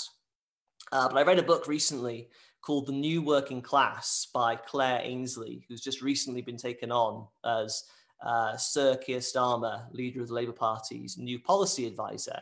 Uh, 0.91 1.07
but 1.07 1.17
I 1.17 1.22
read 1.22 1.38
a 1.38 1.43
book 1.43 1.67
recently 1.67 2.29
called 2.65 2.88
The 2.88 2.93
New 2.93 3.22
Working 3.22 3.62
Class 3.62 4.27
by 4.34 4.55
Claire 4.55 5.00
Ainsley, 5.03 5.65
who's 5.69 5.81
just 5.81 6.01
recently 6.01 6.41
been 6.41 6.57
taken 6.57 6.91
on 6.91 7.27
as 7.45 7.84
uh, 8.25 8.57
Sir 8.57 8.98
Keir 8.98 9.19
Starmer, 9.19 9.84
leader 9.91 10.22
of 10.22 10.29
the 10.29 10.34
Labour 10.34 10.51
Party's 10.51 11.15
new 11.17 11.38
policy 11.38 11.86
advisor. 11.86 12.41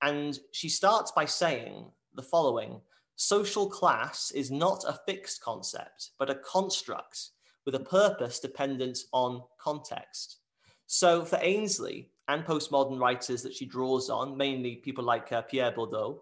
And 0.00 0.38
she 0.52 0.70
starts 0.70 1.12
by 1.12 1.26
saying 1.26 1.84
the 2.14 2.22
following 2.22 2.80
Social 3.16 3.68
class 3.68 4.30
is 4.30 4.50
not 4.50 4.84
a 4.86 4.98
fixed 5.04 5.42
concept, 5.42 6.10
but 6.18 6.30
a 6.30 6.36
construct 6.36 7.30
with 7.66 7.74
a 7.74 7.80
purpose 7.80 8.38
dependent 8.38 8.98
on 9.12 9.42
context. 9.60 10.38
So 10.86 11.24
for 11.24 11.38
Ainsley 11.42 12.10
and 12.28 12.44
postmodern 12.44 12.98
writers 13.00 13.42
that 13.42 13.54
she 13.54 13.66
draws 13.66 14.08
on, 14.08 14.36
mainly 14.36 14.76
people 14.76 15.04
like 15.04 15.32
uh, 15.32 15.42
Pierre 15.42 15.72
Bourdieu, 15.72 16.20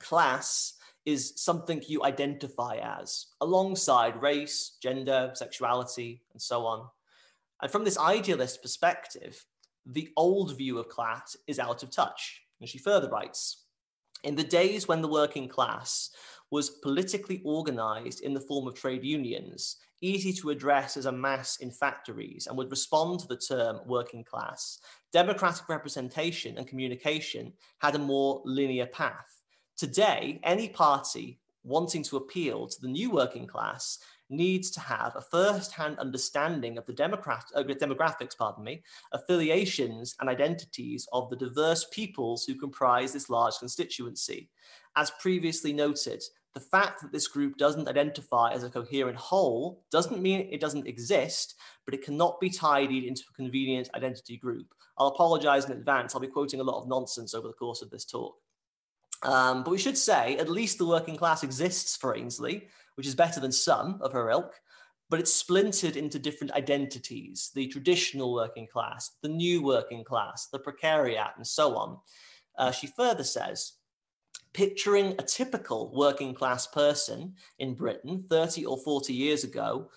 class 0.00 0.74
is 1.04 1.32
something 1.36 1.82
you 1.86 2.04
identify 2.04 2.76
as 2.76 3.26
alongside 3.40 4.20
race, 4.22 4.76
gender, 4.82 5.32
sexuality, 5.34 6.22
and 6.32 6.40
so 6.40 6.64
on. 6.64 6.86
And 7.60 7.70
from 7.70 7.84
this 7.84 7.98
idealist 7.98 8.62
perspective, 8.62 9.44
the 9.86 10.10
old 10.16 10.56
view 10.56 10.78
of 10.78 10.88
class 10.88 11.36
is 11.46 11.58
out 11.58 11.82
of 11.82 11.90
touch. 11.90 12.42
And 12.60 12.68
she 12.68 12.78
further 12.78 13.08
writes 13.08 13.64
In 14.22 14.36
the 14.36 14.44
days 14.44 14.86
when 14.86 15.02
the 15.02 15.08
working 15.08 15.48
class 15.48 16.10
was 16.50 16.70
politically 16.70 17.40
organized 17.44 18.20
in 18.20 18.34
the 18.34 18.40
form 18.40 18.68
of 18.68 18.74
trade 18.74 19.02
unions, 19.02 19.78
easy 20.02 20.32
to 20.34 20.50
address 20.50 20.96
as 20.96 21.06
a 21.06 21.12
mass 21.12 21.56
in 21.58 21.70
factories, 21.70 22.46
and 22.46 22.58
would 22.58 22.70
respond 22.70 23.20
to 23.20 23.26
the 23.26 23.36
term 23.36 23.80
working 23.86 24.22
class, 24.22 24.78
democratic 25.12 25.68
representation 25.68 26.58
and 26.58 26.66
communication 26.68 27.52
had 27.78 27.94
a 27.94 27.98
more 27.98 28.42
linear 28.44 28.86
path. 28.86 29.41
Today, 29.82 30.38
any 30.44 30.68
party 30.68 31.40
wanting 31.64 32.04
to 32.04 32.16
appeal 32.16 32.68
to 32.68 32.80
the 32.80 32.86
new 32.86 33.10
working 33.10 33.48
class 33.48 33.98
needs 34.30 34.70
to 34.70 34.78
have 34.78 35.16
a 35.16 35.20
first-hand 35.20 35.98
understanding 35.98 36.78
of 36.78 36.86
the 36.86 36.92
uh, 36.92 37.08
demographics, 37.64 38.38
pardon 38.38 38.62
me, 38.62 38.80
affiliations 39.10 40.14
and 40.20 40.28
identities 40.28 41.08
of 41.12 41.28
the 41.30 41.34
diverse 41.34 41.84
peoples 41.90 42.44
who 42.44 42.54
comprise 42.54 43.12
this 43.12 43.28
large 43.28 43.54
constituency. 43.58 44.48
As 44.94 45.10
previously 45.20 45.72
noted, 45.72 46.22
the 46.54 46.60
fact 46.60 47.02
that 47.02 47.10
this 47.10 47.26
group 47.26 47.56
doesn't 47.56 47.88
identify 47.88 48.52
as 48.52 48.62
a 48.62 48.70
coherent 48.70 49.18
whole 49.18 49.82
doesn't 49.90 50.22
mean 50.22 50.48
it 50.52 50.60
doesn't 50.60 50.86
exist, 50.86 51.56
but 51.86 51.94
it 51.94 52.04
cannot 52.04 52.38
be 52.38 52.50
tidied 52.50 53.02
into 53.02 53.24
a 53.28 53.34
convenient 53.34 53.90
identity 53.96 54.36
group. 54.36 54.72
I'll 54.96 55.08
apologize 55.08 55.64
in 55.64 55.72
advance. 55.72 56.14
I'll 56.14 56.20
be 56.20 56.28
quoting 56.28 56.60
a 56.60 56.62
lot 56.62 56.80
of 56.80 56.86
nonsense 56.86 57.34
over 57.34 57.48
the 57.48 57.54
course 57.54 57.82
of 57.82 57.90
this 57.90 58.04
talk. 58.04 58.36
Um, 59.22 59.62
but 59.62 59.70
we 59.70 59.78
should 59.78 59.98
say 59.98 60.36
at 60.38 60.48
least 60.48 60.78
the 60.78 60.86
working 60.86 61.16
class 61.16 61.42
exists 61.42 61.96
for 61.96 62.16
Ainsley, 62.16 62.68
which 62.96 63.06
is 63.06 63.14
better 63.14 63.40
than 63.40 63.52
some 63.52 63.98
of 64.00 64.12
her 64.12 64.30
ilk, 64.30 64.54
but 65.08 65.20
it's 65.20 65.32
splintered 65.32 65.96
into 65.96 66.18
different 66.18 66.52
identities 66.54 67.50
the 67.54 67.66
traditional 67.68 68.32
working 68.32 68.66
class, 68.66 69.12
the 69.22 69.28
new 69.28 69.62
working 69.62 70.04
class, 70.04 70.48
the 70.48 70.58
precariat, 70.58 71.36
and 71.36 71.46
so 71.46 71.76
on. 71.76 71.98
Uh, 72.58 72.70
she 72.70 72.86
further 72.86 73.24
says, 73.24 73.74
picturing 74.52 75.14
a 75.18 75.22
typical 75.22 75.92
working 75.94 76.34
class 76.34 76.66
person 76.66 77.34
in 77.58 77.74
Britain 77.74 78.24
30 78.28 78.66
or 78.66 78.76
40 78.76 79.12
years 79.12 79.44
ago 79.44 79.88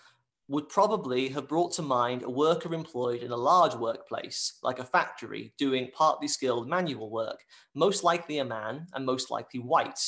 would 0.47 0.69
probably 0.69 1.29
have 1.29 1.47
brought 1.47 1.73
to 1.73 1.81
mind 1.81 2.21
a 2.23 2.29
worker 2.29 2.73
employed 2.73 3.23
in 3.23 3.31
a 3.31 3.37
large 3.37 3.73
workplace, 3.73 4.59
like 4.61 4.79
a 4.79 4.83
factory, 4.83 5.53
doing 5.57 5.89
partly 5.93 6.27
skilled 6.27 6.69
manual 6.69 7.09
work, 7.09 7.43
most 7.73 8.03
likely 8.03 8.37
a 8.37 8.45
man 8.45 8.85
and 8.93 9.05
most 9.05 9.31
likely 9.31 9.59
white. 9.59 9.99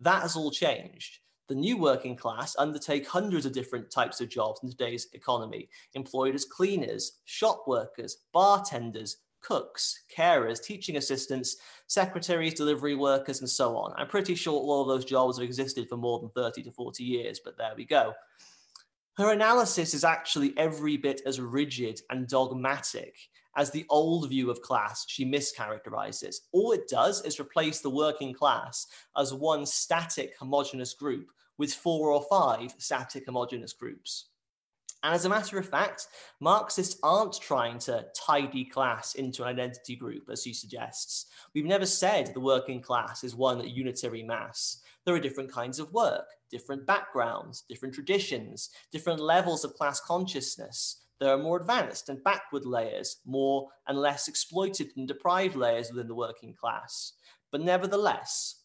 That 0.00 0.22
has 0.22 0.36
all 0.36 0.50
changed. 0.50 1.18
The 1.48 1.54
new 1.54 1.76
working 1.76 2.16
class 2.16 2.56
undertake 2.58 3.06
hundreds 3.06 3.46
of 3.46 3.52
different 3.52 3.90
types 3.90 4.20
of 4.20 4.30
jobs 4.30 4.60
in 4.62 4.70
today's 4.70 5.08
economy, 5.12 5.68
employed 5.92 6.34
as 6.34 6.44
cleaners, 6.44 7.20
shop 7.26 7.64
workers, 7.66 8.16
bartenders, 8.32 9.18
cooks, 9.42 10.04
carers, 10.16 10.62
teaching 10.62 10.96
assistants, 10.96 11.56
secretaries, 11.86 12.54
delivery 12.54 12.94
workers, 12.94 13.40
and 13.40 13.50
so 13.50 13.76
on. 13.76 13.92
I'm 13.96 14.08
pretty 14.08 14.34
sure 14.34 14.54
all 14.54 14.82
of 14.82 14.88
those 14.88 15.04
jobs 15.04 15.36
have 15.36 15.44
existed 15.44 15.86
for 15.88 15.98
more 15.98 16.18
than 16.18 16.30
30 16.30 16.62
to 16.62 16.72
40 16.72 17.04
years, 17.04 17.40
but 17.44 17.58
there 17.58 17.74
we 17.76 17.84
go. 17.84 18.14
Her 19.16 19.32
analysis 19.32 19.94
is 19.94 20.02
actually 20.02 20.54
every 20.56 20.96
bit 20.96 21.20
as 21.24 21.40
rigid 21.40 22.00
and 22.10 22.26
dogmatic 22.26 23.16
as 23.56 23.70
the 23.70 23.86
old 23.88 24.28
view 24.28 24.50
of 24.50 24.60
class 24.60 25.04
she 25.06 25.24
mischaracterizes. 25.24 26.36
All 26.50 26.72
it 26.72 26.88
does 26.88 27.24
is 27.24 27.38
replace 27.38 27.80
the 27.80 27.90
working 27.90 28.34
class 28.34 28.88
as 29.16 29.32
one 29.32 29.66
static 29.66 30.34
homogenous 30.38 30.94
group 30.94 31.30
with 31.58 31.72
four 31.72 32.10
or 32.10 32.26
five 32.28 32.74
static 32.78 33.26
homogenous 33.26 33.72
groups. 33.72 34.30
And 35.04 35.14
as 35.14 35.26
a 35.26 35.28
matter 35.28 35.58
of 35.58 35.68
fact, 35.68 36.08
Marxists 36.40 36.98
aren't 37.02 37.38
trying 37.40 37.78
to 37.80 38.06
tidy 38.16 38.64
class 38.64 39.14
into 39.14 39.44
an 39.44 39.50
identity 39.50 39.96
group, 39.96 40.30
as 40.30 40.42
she 40.42 40.54
suggests. 40.54 41.26
We've 41.54 41.66
never 41.66 41.86
said 41.86 42.32
the 42.32 42.40
working 42.40 42.80
class 42.80 43.22
is 43.22 43.36
one 43.36 43.68
unitary 43.68 44.22
mass. 44.22 44.80
There 45.04 45.14
are 45.14 45.20
different 45.20 45.52
kinds 45.52 45.78
of 45.78 45.92
work, 45.92 46.26
different 46.50 46.86
backgrounds, 46.86 47.64
different 47.68 47.94
traditions, 47.94 48.70
different 48.90 49.20
levels 49.20 49.64
of 49.64 49.74
class 49.74 50.00
consciousness. 50.00 51.02
There 51.20 51.32
are 51.32 51.38
more 51.38 51.60
advanced 51.60 52.08
and 52.08 52.24
backward 52.24 52.64
layers, 52.64 53.18
more 53.24 53.68
and 53.86 53.98
less 53.98 54.28
exploited 54.28 54.92
and 54.96 55.06
deprived 55.06 55.56
layers 55.56 55.90
within 55.90 56.08
the 56.08 56.14
working 56.14 56.54
class. 56.54 57.12
But 57.50 57.60
nevertheless, 57.60 58.62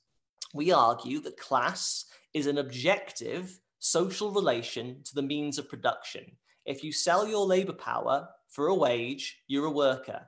we 0.54 0.72
argue 0.72 1.20
that 1.22 1.38
class 1.38 2.06
is 2.34 2.48
an 2.48 2.58
objective 2.58 3.60
social 3.80 4.32
relation 4.32 5.02
to 5.06 5.16
the 5.16 5.22
means 5.22 5.58
of 5.58 5.70
production. 5.70 6.32
If 6.66 6.84
you 6.84 6.92
sell 6.92 7.28
your 7.28 7.46
labor 7.46 7.74
power 7.74 8.30
for 8.48 8.68
a 8.68 8.76
wage, 8.76 9.40
you're 9.48 9.66
a 9.66 9.72
worker. 9.72 10.22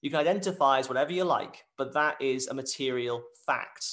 You 0.00 0.10
can 0.10 0.20
identify 0.20 0.78
as 0.78 0.88
whatever 0.88 1.12
you 1.12 1.24
like, 1.24 1.64
but 1.76 1.94
that 1.94 2.20
is 2.20 2.48
a 2.48 2.54
material 2.54 3.22
fact. 3.46 3.84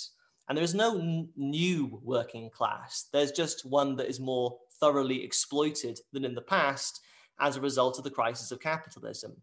And 0.47 0.57
there 0.57 0.63
is 0.63 0.75
no 0.75 0.97
n- 0.97 1.29
new 1.35 1.99
working 2.03 2.49
class. 2.49 3.07
There's 3.11 3.31
just 3.31 3.65
one 3.65 3.95
that 3.97 4.07
is 4.07 4.19
more 4.19 4.57
thoroughly 4.79 5.23
exploited 5.23 5.99
than 6.13 6.25
in 6.25 6.35
the 6.35 6.41
past 6.41 7.01
as 7.39 7.55
a 7.55 7.61
result 7.61 7.97
of 7.97 8.03
the 8.03 8.11
crisis 8.11 8.51
of 8.51 8.59
capitalism. 8.59 9.35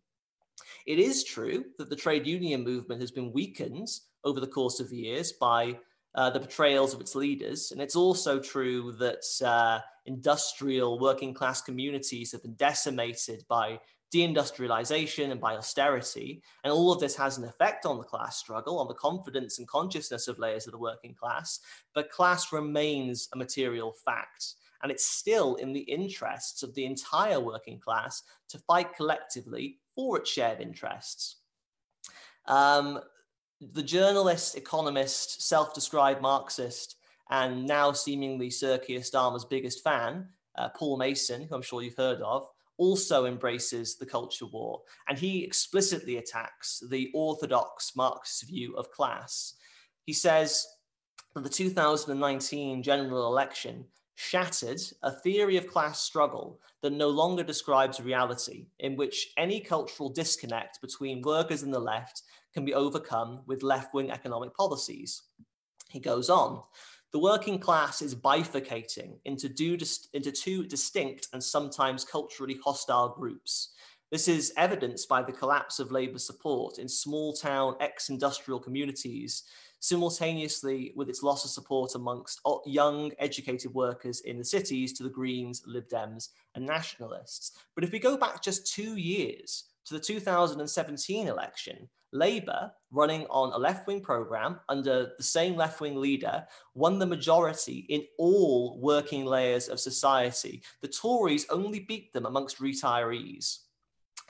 It 0.87 0.99
is 0.99 1.25
true 1.25 1.65
that 1.79 1.91
the 1.91 1.97
trade 1.97 2.27
union 2.27 2.65
movement 2.65 3.01
has 3.01 3.11
been 3.11 3.33
weakened 3.33 3.89
over 4.25 4.41
the 4.41 4.47
course 4.47 4.81
of 4.81 4.93
years 4.93 5.33
by 5.33 5.79
uh, 6.15 6.31
the 6.31 6.41
betrayals 6.41 6.95
of 6.95 7.01
its 7.01 7.15
leaders. 7.15 7.73
And 7.73 7.81
it's 7.81 7.97
also 7.97 8.39
true 8.39 8.93
that 8.99 9.25
uh, 9.45 9.81
industrial 10.07 10.99
working 10.99 11.35
class 11.35 11.63
communities 11.63 12.33
have 12.33 12.43
been 12.43 12.55
decimated 12.55 13.45
by 13.49 13.81
deindustrialization 14.13 15.31
and 15.31 15.41
by 15.41 15.57
austerity. 15.57 16.43
And 16.65 16.73
all 16.73 16.93
of 16.93 17.01
this 17.01 17.17
has 17.17 17.39
an 17.39 17.45
effect 17.45 17.87
on 17.87 17.99
the 17.99 18.05
class 18.05 18.39
struggle, 18.39 18.79
on 18.79 18.89
the 18.89 18.95
confidence 18.95 19.59
and 19.59 19.67
consciousness 19.69 20.29
of 20.29 20.39
layers 20.39 20.67
of 20.67 20.73
the 20.73 20.79
working 20.79 21.15
class. 21.15 21.61
But 21.95 22.11
class 22.11 22.53
remains 22.53 23.29
a 23.33 23.37
material 23.37 23.95
fact. 24.05 24.55
And 24.83 24.91
it's 24.91 25.07
still 25.07 25.55
in 25.57 25.73
the 25.73 25.81
interests 25.81 26.63
of 26.63 26.75
the 26.75 26.85
entire 26.85 27.39
working 27.39 27.79
class 27.79 28.23
to 28.49 28.59
fight 28.59 28.95
collectively 28.97 29.79
for 29.95 30.19
its 30.19 30.31
shared 30.31 30.61
interests. 30.61 31.37
Um, 32.47 33.01
the 33.61 33.83
journalist, 33.83 34.57
economist, 34.57 35.47
self 35.47 35.73
described 35.73 36.21
Marxist, 36.21 36.97
and 37.31 37.65
now 37.65 37.93
seemingly 37.93 38.51
Sir 38.51 38.79
Keir 38.79 39.01
Starmer's 39.01 39.45
biggest 39.45 39.85
fan, 39.85 40.29
uh, 40.57 40.69
Paul 40.71 40.99
Mason, 40.99 41.43
who 41.43 41.55
I'm 41.55 41.63
sure 41.63 41.81
you've 41.81 41.97
heard 41.97 42.21
of, 42.21 42.49
also 42.79 43.27
embraces 43.27 43.97
the 43.97 44.07
culture 44.07 44.47
war. 44.47 44.83
And 45.09 45.19
he 45.19 45.45
explicitly 45.45 46.17
attacks 46.17 46.83
the 46.89 47.11
orthodox 47.15 47.95
Marxist 47.97 48.49
view 48.49 48.75
of 48.77 48.91
class. 48.91 49.55
He 50.05 50.13
says 50.13 50.67
that 51.35 51.45
the 51.45 51.51
2019 51.51 52.83
general 52.83 53.27
election 53.27 53.85
shattered 54.15 54.81
a 55.03 55.11
theory 55.11 55.57
of 55.57 55.67
class 55.67 56.01
struggle 56.01 56.61
that 56.83 56.93
no 56.93 57.09
longer 57.09 57.43
describes 57.43 58.01
reality, 58.01 58.67
in 58.79 58.97
which 58.97 59.33
any 59.37 59.61
cultural 59.61 60.09
disconnect 60.09 60.81
between 60.81 61.23
workers 61.23 61.63
and 61.63 61.73
the 61.73 61.79
left 61.79 62.23
can 62.53 62.65
be 62.65 62.75
overcome 62.75 63.41
with 63.47 63.63
left 63.63 63.95
wing 63.95 64.11
economic 64.11 64.55
policies. 64.55 65.23
He 65.89 66.01
goes 66.01 66.31
on. 66.31 66.63
The 67.13 67.19
working 67.19 67.59
class 67.59 68.01
is 68.01 68.15
bifurcating 68.15 69.19
into, 69.27 69.49
into 70.15 70.33
two 70.33 70.65
distinct 70.65 71.29
and 71.35 71.45
sometimes 71.45 72.07
culturally 72.07 72.59
hostile 72.65 73.11
groups. 73.11 73.75
This 74.11 74.29
is 74.29 74.51
evidenced 74.57 75.11
by 75.11 75.23
the 75.23 75.33
collapse 75.33 75.79
of 75.79 75.93
Labour 75.93 76.19
support 76.19 76.79
in 76.79 76.89
small 76.89 77.35
town 77.35 77.77
ex 77.81 78.09
industrial 78.09 78.61
communities, 78.61 79.43
simultaneously 79.81 80.95
with 80.97 81.11
its 81.11 81.23
loss 81.23 81.45
of 81.45 81.51
support 81.51 81.95
amongst 81.95 82.41
young, 82.65 83.13
educated 83.19 83.75
workers 83.75 84.21
in 84.21 84.39
the 84.39 84.45
cities 84.45 84.95
to 84.95 85.03
the 85.03 85.11
Greens, 85.11 85.63
Lib 85.67 85.89
Dems, 85.91 86.31
and 86.55 86.65
Nationalists. 86.65 87.53
But 87.75 87.85
if 87.85 87.93
we 87.93 87.99
go 87.99 88.17
back 88.17 88.41
just 88.43 88.73
two 88.73 88.97
years 88.97 89.65
to 89.85 89.93
the 89.93 90.01
2017 90.01 91.29
election, 91.29 91.91
Labour, 92.13 92.73
running 92.91 93.27
on 93.31 93.53
a 93.53 93.59
left 93.59 93.87
wing 93.87 94.01
programme 94.01 94.61
under 94.69 95.13
the 95.17 95.23
same 95.23 95.57
left 95.57 95.81
wing 95.81 95.97
leader, 95.97 96.47
won 96.75 96.99
the 96.99 97.07
majority 97.07 97.87
in 97.89 98.05
all 98.19 98.79
working 98.81 99.25
layers 99.25 99.69
of 99.69 99.81
society. 99.81 100.63
The 100.83 100.89
Tories 100.89 101.47
only 101.49 101.81
beat 101.81 102.13
them 102.13 102.27
amongst 102.27 102.61
retirees. 102.61 103.59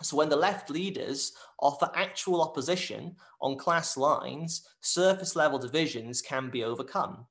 So 0.01 0.17
when 0.17 0.29
the 0.29 0.37
left 0.37 0.71
leaders 0.71 1.33
offer 1.61 1.91
actual 1.95 2.41
opposition 2.41 3.17
on 3.41 3.59
class 3.59 3.97
lines, 3.97 4.67
surface 4.81 5.37
level 5.37 5.59
divisions 5.59 6.23
can 6.23 6.51
be 6.51 6.65
overcome. 6.65 7.27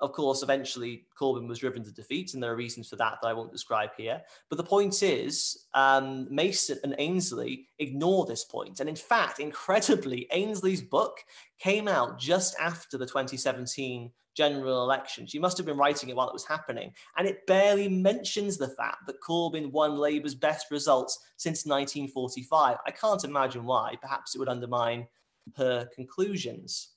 Of 0.00 0.12
course, 0.12 0.42
eventually 0.42 1.04
Corbyn 1.18 1.46
was 1.46 1.58
driven 1.58 1.84
to 1.84 1.92
defeat, 1.92 2.32
and 2.32 2.42
there 2.42 2.52
are 2.52 2.56
reasons 2.56 2.88
for 2.88 2.96
that 2.96 3.18
that 3.20 3.28
I 3.28 3.34
won't 3.34 3.52
describe 3.52 3.90
here. 3.96 4.22
But 4.48 4.56
the 4.56 4.64
point 4.64 5.02
is, 5.02 5.66
um, 5.74 6.26
Mason 6.34 6.78
and 6.82 6.94
Ainsley 6.98 7.68
ignore 7.78 8.24
this 8.24 8.44
point. 8.44 8.80
And 8.80 8.88
in 8.88 8.96
fact, 8.96 9.40
incredibly, 9.40 10.26
Ainsley's 10.32 10.80
book 10.80 11.18
came 11.58 11.86
out 11.86 12.18
just 12.18 12.56
after 12.58 12.96
the 12.96 13.06
2017 13.06 14.10
general 14.34 14.82
election. 14.82 15.26
She 15.26 15.38
must 15.38 15.58
have 15.58 15.66
been 15.66 15.76
writing 15.76 16.08
it 16.08 16.16
while 16.16 16.28
it 16.28 16.32
was 16.32 16.46
happening. 16.46 16.92
And 17.18 17.28
it 17.28 17.46
barely 17.46 17.88
mentions 17.88 18.56
the 18.56 18.68
fact 18.68 19.06
that 19.06 19.20
Corbyn 19.20 19.70
won 19.70 19.98
Labour's 19.98 20.34
best 20.34 20.70
results 20.70 21.18
since 21.36 21.66
1945. 21.66 22.76
I 22.86 22.90
can't 22.90 23.24
imagine 23.24 23.64
why. 23.64 23.96
Perhaps 24.00 24.34
it 24.34 24.38
would 24.38 24.48
undermine 24.48 25.06
her 25.56 25.86
conclusions. 25.94 26.90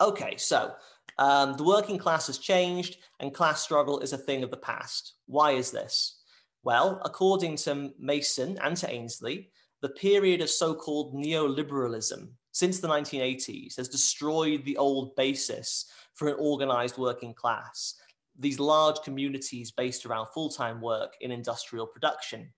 Okay, 0.00 0.36
so 0.36 0.74
um, 1.16 1.54
the 1.54 1.64
working 1.64 1.98
class 1.98 2.26
has 2.26 2.38
changed 2.38 2.98
and 3.20 3.34
class 3.34 3.62
struggle 3.62 4.00
is 4.00 4.12
a 4.12 4.18
thing 4.18 4.42
of 4.42 4.50
the 4.50 4.56
past. 4.56 5.14
Why 5.26 5.52
is 5.52 5.70
this? 5.70 6.20
Well, 6.62 7.00
according 7.04 7.56
to 7.56 7.92
Mason 7.98 8.58
and 8.62 8.76
to 8.76 8.90
Ainsley, 8.90 9.50
the 9.80 9.88
period 9.90 10.40
of 10.40 10.50
so 10.50 10.74
called 10.74 11.14
neoliberalism 11.14 12.28
since 12.52 12.80
the 12.80 12.88
1980s 12.88 13.76
has 13.76 13.88
destroyed 13.88 14.64
the 14.64 14.76
old 14.76 15.14
basis 15.16 15.86
for 16.14 16.28
an 16.28 16.36
organized 16.38 16.98
working 16.98 17.32
class. 17.34 17.94
these 18.40 18.60
large 18.60 19.00
communities 19.02 19.72
based 19.72 20.06
around 20.06 20.26
full 20.28 20.48
time 20.48 20.80
work 20.80 21.14
in 21.20 21.32
industrial 21.32 21.86
production. 21.86 22.52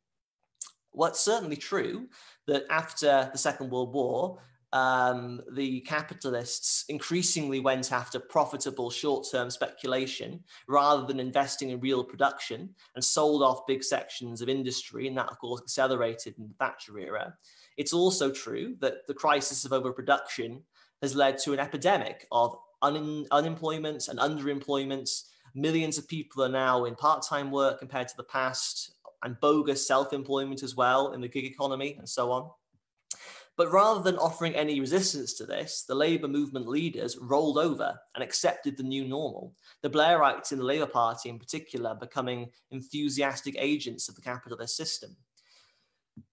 It's 0.94 1.20
certainly 1.20 1.56
true 1.56 2.08
that 2.46 2.64
after 2.70 3.30
the 3.32 3.38
Second 3.38 3.70
World 3.70 3.94
War, 3.94 4.42
um, 4.72 5.40
the 5.52 5.80
capitalists 5.80 6.84
increasingly 6.88 7.60
went 7.60 7.92
after 7.92 8.20
profitable 8.20 8.90
short 8.90 9.26
term 9.30 9.50
speculation 9.50 10.44
rather 10.68 11.06
than 11.06 11.18
investing 11.18 11.70
in 11.70 11.80
real 11.80 12.04
production 12.04 12.70
and 12.94 13.04
sold 13.04 13.42
off 13.42 13.66
big 13.66 13.82
sections 13.82 14.40
of 14.40 14.48
industry. 14.48 15.08
And 15.08 15.16
that, 15.16 15.30
of 15.30 15.38
course, 15.38 15.60
accelerated 15.60 16.34
in 16.38 16.48
the 16.48 16.54
Thatcher 16.54 16.98
era. 16.98 17.34
It's 17.76 17.92
also 17.92 18.30
true 18.30 18.76
that 18.80 19.06
the 19.06 19.14
crisis 19.14 19.64
of 19.64 19.72
overproduction 19.72 20.62
has 21.02 21.16
led 21.16 21.38
to 21.38 21.52
an 21.52 21.58
epidemic 21.58 22.26
of 22.30 22.56
un- 22.82 23.26
unemployment 23.30 24.08
and 24.08 24.18
underemployment. 24.18 25.10
Millions 25.54 25.98
of 25.98 26.06
people 26.06 26.44
are 26.44 26.48
now 26.48 26.84
in 26.84 26.94
part 26.94 27.22
time 27.22 27.50
work 27.50 27.80
compared 27.80 28.06
to 28.06 28.16
the 28.16 28.24
past, 28.24 28.92
and 29.22 29.38
bogus 29.40 29.86
self 29.86 30.12
employment 30.12 30.62
as 30.62 30.74
well 30.74 31.12
in 31.12 31.20
the 31.20 31.28
gig 31.28 31.44
economy 31.44 31.96
and 31.98 32.08
so 32.08 32.30
on. 32.32 32.50
But 33.60 33.72
rather 33.72 34.00
than 34.00 34.16
offering 34.16 34.54
any 34.54 34.80
resistance 34.80 35.34
to 35.34 35.44
this, 35.44 35.84
the 35.86 35.94
Labour 35.94 36.28
movement 36.28 36.66
leaders 36.66 37.18
rolled 37.18 37.58
over 37.58 37.94
and 38.14 38.24
accepted 38.24 38.74
the 38.74 38.82
new 38.82 39.04
normal. 39.04 39.52
The 39.82 39.90
Blairites 39.90 40.50
in 40.50 40.58
the 40.58 40.64
Labour 40.64 40.86
Party, 40.86 41.28
in 41.28 41.38
particular, 41.38 41.94
becoming 41.94 42.52
enthusiastic 42.70 43.56
agents 43.58 44.08
of 44.08 44.14
the 44.14 44.22
capitalist 44.22 44.78
system. 44.78 45.14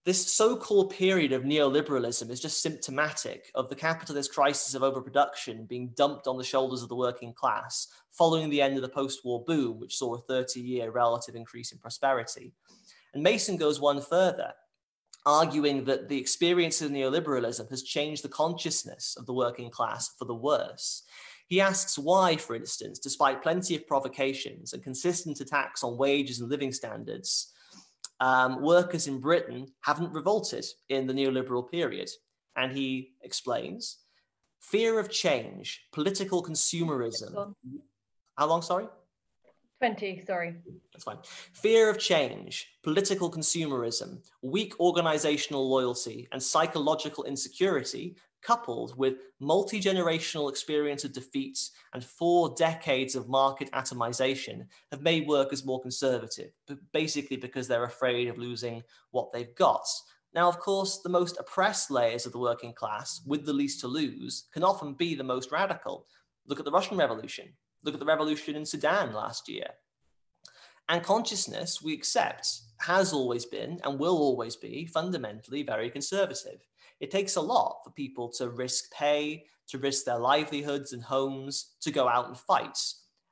This 0.06 0.34
so 0.34 0.56
called 0.56 0.92
period 0.92 1.34
of 1.34 1.44
neoliberalism 1.44 2.30
is 2.30 2.40
just 2.40 2.62
symptomatic 2.62 3.52
of 3.56 3.68
the 3.68 3.76
capitalist 3.76 4.34
crisis 4.34 4.74
of 4.74 4.82
overproduction 4.82 5.66
being 5.66 5.90
dumped 5.98 6.28
on 6.28 6.38
the 6.38 6.46
shoulders 6.46 6.82
of 6.82 6.88
the 6.88 6.96
working 6.96 7.34
class 7.34 7.88
following 8.10 8.50
the 8.50 8.62
end 8.62 8.78
of 8.78 8.84
the 8.84 8.88
post 8.88 9.26
war 9.26 9.44
boom, 9.46 9.82
which 9.82 9.98
saw 9.98 10.16
a 10.16 10.22
30 10.22 10.62
year 10.62 10.92
relative 10.92 11.36
increase 11.36 11.74
in 11.74 11.78
prosperity. 11.78 12.54
And 13.14 13.22
Mason 13.22 13.58
goes 13.58 13.82
one 13.82 14.00
further 14.00 14.54
arguing 15.28 15.84
that 15.84 16.08
the 16.08 16.18
experience 16.18 16.82
of 16.82 16.90
neoliberalism 16.90 17.70
has 17.70 17.84
changed 17.84 18.24
the 18.24 18.30
consciousness 18.30 19.16
of 19.20 19.26
the 19.26 19.34
working 19.34 19.70
class 19.70 20.12
for 20.18 20.24
the 20.24 20.34
worse. 20.34 21.04
He 21.48 21.60
asks 21.60 22.00
why, 22.00 22.38
for 22.38 22.56
instance, 22.56 22.98
despite 22.98 23.44
plenty 23.44 23.76
of 23.76 23.86
provocations 23.86 24.72
and 24.72 24.82
consistent 24.82 25.42
attacks 25.42 25.84
on 25.84 25.98
wages 25.98 26.40
and 26.40 26.50
living 26.50 26.72
standards, 26.72 27.54
um, 28.22 28.62
workers 28.62 29.08
in 29.08 29.20
Britain 29.20 29.68
haven't 29.82 30.14
revolted 30.14 30.66
in 30.88 31.08
the 31.08 31.14
neoliberal 31.14 31.70
period. 31.70 32.10
And 32.56 32.72
he 32.72 33.12
explains 33.22 33.98
fear 34.62 34.98
of 34.98 35.10
change, 35.10 35.88
political 35.92 36.42
consumerism. 36.42 37.54
How 38.38 38.48
long, 38.48 38.62
sorry? 38.62 38.88
20, 39.80 40.24
sorry. 40.26 40.56
That's 40.92 41.04
fine. 41.04 41.18
Fear 41.54 41.90
of 41.90 42.00
change, 42.00 42.68
political 42.84 43.32
consumerism, 43.32 44.24
weak 44.42 44.80
organizational 44.80 45.70
loyalty, 45.70 46.28
and 46.32 46.42
psychological 46.42 47.26
insecurity, 47.26 48.16
coupled 48.42 48.98
with 48.98 49.16
multi 49.40 49.80
generational 49.80 50.50
experience 50.50 51.04
of 51.04 51.14
defeats 51.14 51.72
and 51.94 52.04
four 52.04 52.56
decades 52.58 53.16
of 53.16 53.30
market 53.30 53.70
atomization, 53.72 54.66
have 54.92 55.02
made 55.02 55.28
workers 55.28 55.66
more 55.66 55.82
conservative, 55.82 56.52
basically 56.92 57.38
because 57.38 57.68
they're 57.68 57.84
afraid 57.84 58.28
of 58.30 58.38
losing 58.38 58.82
what 59.12 59.32
they've 59.32 59.56
got. 59.56 59.88
Now, 60.34 60.50
of 60.50 60.60
course, 60.60 61.00
the 61.00 61.10
most 61.10 61.38
oppressed 61.40 61.92
layers 61.92 62.26
of 62.26 62.32
the 62.32 62.40
working 62.40 62.74
class, 62.74 63.22
with 63.26 63.46
the 63.46 63.54
least 63.54 63.80
to 63.82 63.88
lose, 63.88 64.46
can 64.54 64.64
often 64.64 64.94
be 64.94 65.16
the 65.16 65.24
most 65.24 65.52
radical. 65.52 66.08
Look 66.48 66.60
at 66.60 66.66
the 66.66 66.72
Russian 66.72 66.98
Revolution. 66.98 67.54
Look 67.88 67.94
at 67.94 68.02
the 68.02 68.06
revolution 68.06 68.58
in 68.58 68.66
Sudan 68.66 69.14
last 69.14 69.48
year. 69.48 69.70
And 70.90 71.02
consciousness, 71.02 71.82
we 71.82 71.94
accept, 71.94 72.46
has 72.82 73.14
always 73.14 73.46
been 73.46 73.80
and 73.86 73.98
will 73.98 74.18
always 74.18 74.58
be 74.58 74.86
fundamentally 74.88 75.64
very 75.64 75.90
conservative. 75.90 76.60
It 77.00 77.12
takes 77.12 77.38
a 77.38 77.42
lot 77.42 77.78
for 77.86 77.92
people 77.92 78.28
to 78.40 78.50
risk 78.50 78.92
pay, 78.92 79.46
to 79.70 79.78
risk 79.78 80.04
their 80.04 80.20
livelihoods 80.20 80.92
and 80.92 81.02
homes, 81.02 81.76
to 81.80 81.90
go 81.90 82.10
out 82.10 82.28
and 82.28 82.38
fight. 82.38 82.78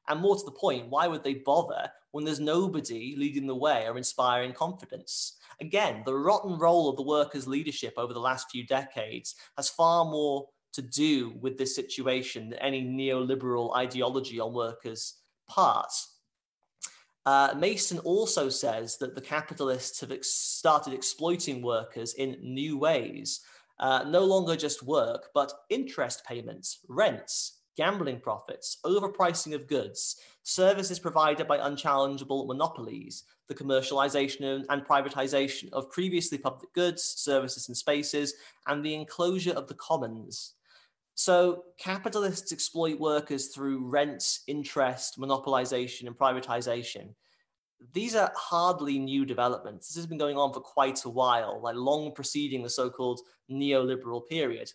And 0.08 0.22
more 0.22 0.38
to 0.38 0.46
the 0.46 0.52
point, 0.52 0.88
why 0.88 1.08
would 1.08 1.26
they 1.26 1.34
bother 1.34 1.90
when 2.12 2.24
there's 2.24 2.40
nobody 2.40 3.14
leading 3.18 3.48
the 3.48 3.56
way 3.58 3.86
or 3.90 3.98
inspiring 3.98 4.54
confidence? 4.54 5.36
Again, 5.60 6.04
the 6.06 6.16
rotten 6.16 6.58
role 6.58 6.88
of 6.88 6.96
the 6.96 7.04
workers' 7.04 7.46
leadership 7.46 7.96
over 7.98 8.14
the 8.14 8.22
last 8.22 8.50
few 8.50 8.66
decades 8.66 9.36
has 9.58 9.68
far 9.68 10.06
more 10.06 10.48
to 10.76 10.82
do 10.82 11.34
with 11.42 11.58
this 11.58 11.76
situation 11.76 12.54
any 12.62 12.84
neoliberal 12.84 13.76
ideology 13.76 14.40
on 14.40 14.54
workers' 14.54 15.16
part. 15.48 15.92
Uh, 17.26 17.54
Mason 17.58 17.98
also 18.00 18.50
says 18.50 18.98
that 18.98 19.16
the 19.16 19.22
capitalists 19.22 20.00
have 20.02 20.12
ex- 20.12 20.30
started 20.30 20.94
exploiting 20.94 21.62
workers 21.62 22.14
in 22.14 22.38
new 22.42 22.78
ways, 22.78 23.42
uh, 23.80 24.04
no 24.08 24.24
longer 24.24 24.56
just 24.56 24.84
work, 24.84 25.30
but 25.34 25.52
interest 25.70 26.24
payments, 26.26 26.80
rents, 26.88 27.62
gambling 27.76 28.20
profits, 28.20 28.78
overpricing 28.86 29.54
of 29.54 29.68
goods, 29.68 30.18
services 30.44 31.00
provided 31.00 31.48
by 31.48 31.58
unchallengeable 31.58 32.48
monopolies, 32.48 33.24
the 33.48 33.56
commercialization 33.56 34.64
and 34.70 34.86
privatization 34.86 35.72
of 35.74 35.92
previously 35.92 36.38
public 36.38 36.72
goods, 36.74 37.04
services, 37.04 37.68
and 37.68 37.78
spaces, 37.78 38.36
and 38.68 38.84
the 38.84 38.94
enclosure 38.94 39.54
of 39.54 39.68
the 39.68 39.74
commons. 39.76 40.54
So 41.16 41.64
capitalists 41.80 42.52
exploit 42.52 43.00
workers 43.00 43.48
through 43.48 43.88
rents, 43.88 44.44
interest, 44.48 45.18
monopolization, 45.18 46.08
and 46.08 46.18
privatization. 46.18 47.14
These 47.94 48.16
are 48.16 48.32
hardly 48.36 49.00
new 49.00 49.26
developments. 49.26 49.88
This 49.88 49.96
has 49.96 50.06
been 50.06 50.18
going 50.18 50.38
on 50.38 50.52
for 50.54 50.60
quite 50.60 51.06
a 51.06 51.10
while, 51.10 51.62
like 51.62 51.76
long 51.76 52.12
preceding 52.14 52.64
the 52.64 52.70
so 52.70 52.90
called 52.90 53.22
neoliberal 53.50 54.28
period. 54.28 54.72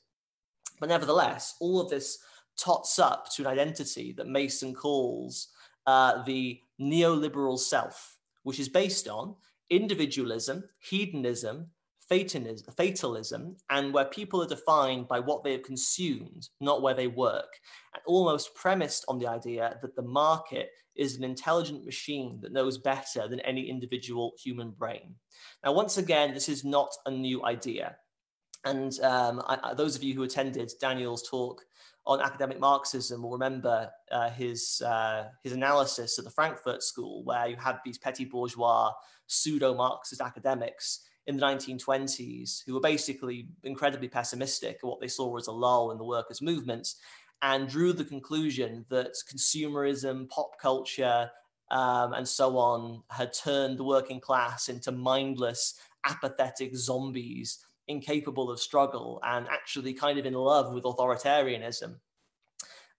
But 0.80 0.88
nevertheless, 0.88 1.56
all 1.60 1.78
of 1.78 1.90
this 1.90 2.18
tots 2.56 2.98
up 2.98 3.30
to 3.32 3.42
an 3.42 3.48
identity 3.48 4.12
that 4.12 4.26
Mason 4.26 4.74
calls 4.74 5.48
uh, 5.86 6.22
the 6.24 6.60
neoliberal 6.80 7.58
self, 7.58 8.18
which 8.44 8.58
is 8.58 8.68
based 8.68 9.08
on 9.08 9.34
individualism, 9.68 10.64
hedonism, 10.78 11.66
fatalism, 12.10 13.56
and 13.70 13.94
where 13.94 14.04
people 14.04 14.42
are 14.42 14.48
defined 14.48 15.06
by 15.06 15.20
what 15.20 15.44
they 15.44 15.52
have 15.52 15.62
consumed, 15.62 16.48
not 16.60 16.82
where 16.82 16.94
they 16.94 17.06
work, 17.06 17.52
and 17.94 18.02
almost 18.04 18.54
premised 18.54 19.04
on 19.08 19.18
the 19.18 19.28
idea 19.28 19.78
that 19.80 19.94
the 19.94 20.02
market 20.02 20.70
is 20.96 21.16
an 21.16 21.24
intelligent 21.24 21.84
machine 21.84 22.40
that 22.42 22.52
knows 22.52 22.78
better 22.78 23.28
than 23.28 23.40
any 23.40 23.70
individual 23.70 24.32
human 24.42 24.70
brain. 24.72 25.14
Now, 25.64 25.72
once 25.72 25.98
again, 25.98 26.34
this 26.34 26.48
is 26.48 26.64
not 26.64 26.90
a 27.06 27.10
new 27.10 27.44
idea. 27.44 27.96
And 28.64 28.98
um, 29.00 29.40
I, 29.46 29.72
those 29.74 29.96
of 29.96 30.02
you 30.02 30.14
who 30.14 30.24
attended 30.24 30.70
Daniel's 30.80 31.26
talk 31.28 31.62
on 32.06 32.20
academic 32.20 32.58
Marxism 32.58 33.22
will 33.22 33.30
remember 33.30 33.88
uh, 34.10 34.30
his, 34.30 34.82
uh, 34.84 35.28
his 35.44 35.52
analysis 35.52 36.18
at 36.18 36.24
the 36.24 36.30
Frankfurt 36.30 36.82
School, 36.82 37.24
where 37.24 37.46
you 37.46 37.56
had 37.56 37.78
these 37.84 37.98
petty 37.98 38.24
bourgeois 38.24 38.92
pseudo 39.28 39.74
Marxist 39.74 40.20
academics 40.20 41.00
in 41.26 41.36
the 41.36 41.46
1920s 41.46 42.62
who 42.66 42.74
were 42.74 42.80
basically 42.80 43.46
incredibly 43.62 44.08
pessimistic 44.08 44.78
at 44.82 44.86
what 44.86 45.00
they 45.00 45.08
saw 45.08 45.36
as 45.36 45.46
a 45.46 45.52
lull 45.52 45.90
in 45.90 45.98
the 45.98 46.04
workers' 46.04 46.42
movements 46.42 46.96
and 47.42 47.68
drew 47.68 47.92
the 47.92 48.04
conclusion 48.04 48.84
that 48.90 49.14
consumerism, 49.32 50.28
pop 50.28 50.60
culture, 50.60 51.30
um, 51.70 52.12
and 52.14 52.26
so 52.26 52.58
on 52.58 53.02
had 53.10 53.32
turned 53.32 53.78
the 53.78 53.84
working 53.84 54.20
class 54.20 54.68
into 54.68 54.92
mindless, 54.92 55.78
apathetic 56.04 56.74
zombies, 56.74 57.64
incapable 57.88 58.50
of 58.50 58.60
struggle, 58.60 59.20
and 59.24 59.48
actually 59.48 59.92
kind 59.94 60.18
of 60.18 60.26
in 60.26 60.34
love 60.34 60.72
with 60.72 60.84
authoritarianism. 60.84 61.96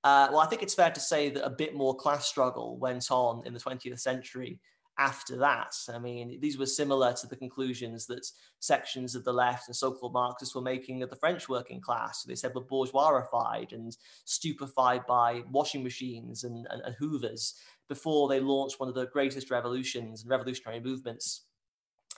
Uh, 0.04 0.30
well, 0.32 0.40
I 0.40 0.48
think 0.48 0.64
it's 0.64 0.74
fair 0.74 0.90
to 0.90 1.00
say 1.00 1.30
that 1.30 1.46
a 1.46 1.50
bit 1.50 1.76
more 1.76 1.96
class 1.96 2.26
struggle 2.26 2.78
went 2.78 3.12
on 3.12 3.46
in 3.46 3.54
the 3.54 3.60
20th 3.60 4.00
century 4.00 4.60
after 4.98 5.38
that. 5.38 5.74
I 5.94 6.00
mean, 6.00 6.40
these 6.42 6.58
were 6.58 6.66
similar 6.66 7.14
to 7.14 7.28
the 7.28 7.36
conclusions 7.36 8.06
that 8.08 8.28
sections 8.60 9.16
of 9.16 9.24
the 9.24 9.34
left 9.34 9.68
and 9.68 9.76
so 9.76 9.92
called 9.92 10.14
Marxists 10.14 10.54
were 10.54 10.62
making 10.62 11.02
of 11.02 11.10
the 11.10 11.16
French 11.16 11.50
working 11.50 11.82
class. 11.82 12.24
They 12.24 12.36
said 12.36 12.54
were 12.54 12.62
bourgeoisified 12.62 13.74
and 13.74 13.96
stupefied 14.26 15.06
by 15.08 15.44
washing 15.52 15.84
machines 15.84 16.44
and, 16.44 16.68
and, 16.70 16.82
and 16.84 16.96
hoovers 17.00 17.56
before 17.90 18.30
they 18.30 18.40
launched 18.40 18.80
one 18.80 18.90
of 18.90 18.96
the 18.96 19.08
greatest 19.08 19.50
revolutions 19.50 20.22
and 20.22 20.30
revolutionary 20.30 20.80
movements 20.80 21.46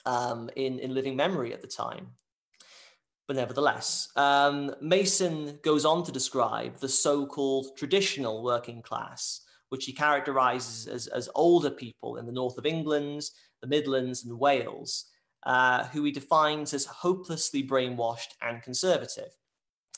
um, 0.06 0.50
in, 0.56 0.80
in 0.80 0.94
living 0.94 1.16
memory 1.16 1.54
at 1.54 1.62
the 1.62 1.68
time. 1.68 2.08
But 3.28 3.38
nevertheless, 3.38 4.10
um, 4.18 4.76
Mason 4.82 5.60
goes 5.64 5.86
on 5.86 6.04
to 6.04 6.12
describe 6.12 6.78
the 6.78 6.90
so 6.90 7.26
called 7.26 7.78
traditional 7.78 8.44
working 8.44 8.82
class 8.82 9.42
which 9.70 9.86
he 9.86 9.94
characterizes 9.94 10.88
as, 10.88 11.08
as 11.08 11.30
older 11.36 11.72
people 11.72 12.18
in 12.18 12.26
the 12.26 12.32
north 12.32 12.58
of 12.58 12.66
England, 12.66 13.24
the 13.62 13.68
Midlands, 13.68 14.26
and 14.26 14.40
Wales, 14.40 15.06
uh, 15.46 15.86
who 15.86 16.04
he 16.04 16.12
defines 16.12 16.74
as 16.74 16.86
hopelessly 16.86 17.68
brainwashed 17.68 18.36
and 18.42 18.62
conservative. 18.62 19.32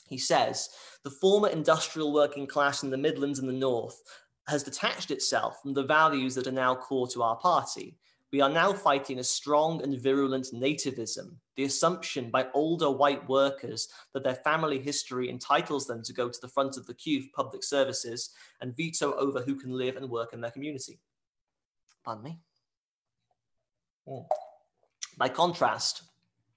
He 0.08 0.18
says 0.18 0.68
the 1.04 1.10
former 1.10 1.48
industrial 1.48 2.12
working 2.12 2.46
class 2.46 2.82
in 2.82 2.90
the 2.90 2.96
Midlands 2.96 3.38
and 3.38 3.48
the 3.48 3.52
North 3.52 4.00
has 4.48 4.62
detached 4.62 5.10
itself 5.10 5.60
from 5.60 5.74
the 5.74 5.82
values 5.82 6.34
that 6.36 6.46
are 6.46 6.52
now 6.52 6.74
core 6.74 7.08
to 7.08 7.22
our 7.22 7.36
party. 7.36 7.96
We 8.32 8.40
are 8.40 8.50
now 8.50 8.72
fighting 8.72 9.18
a 9.18 9.24
strong 9.24 9.82
and 9.82 10.00
virulent 10.00 10.48
nativism, 10.52 11.36
the 11.54 11.64
assumption 11.64 12.30
by 12.30 12.48
older 12.54 12.90
white 12.90 13.26
workers 13.28 13.88
that 14.12 14.24
their 14.24 14.34
family 14.34 14.80
history 14.80 15.30
entitles 15.30 15.86
them 15.86 16.02
to 16.02 16.12
go 16.12 16.28
to 16.28 16.40
the 16.40 16.48
front 16.48 16.76
of 16.76 16.86
the 16.86 16.94
queue 16.94 17.22
for 17.22 17.44
public 17.44 17.62
services 17.62 18.30
and 18.60 18.76
veto 18.76 19.14
over 19.14 19.42
who 19.42 19.54
can 19.54 19.70
live 19.70 19.96
and 19.96 20.10
work 20.10 20.32
in 20.32 20.40
their 20.40 20.50
community. 20.50 20.98
Pardon 22.04 22.24
me. 22.24 22.38
Mm. 24.08 24.26
By 25.16 25.28
contrast, 25.28 26.02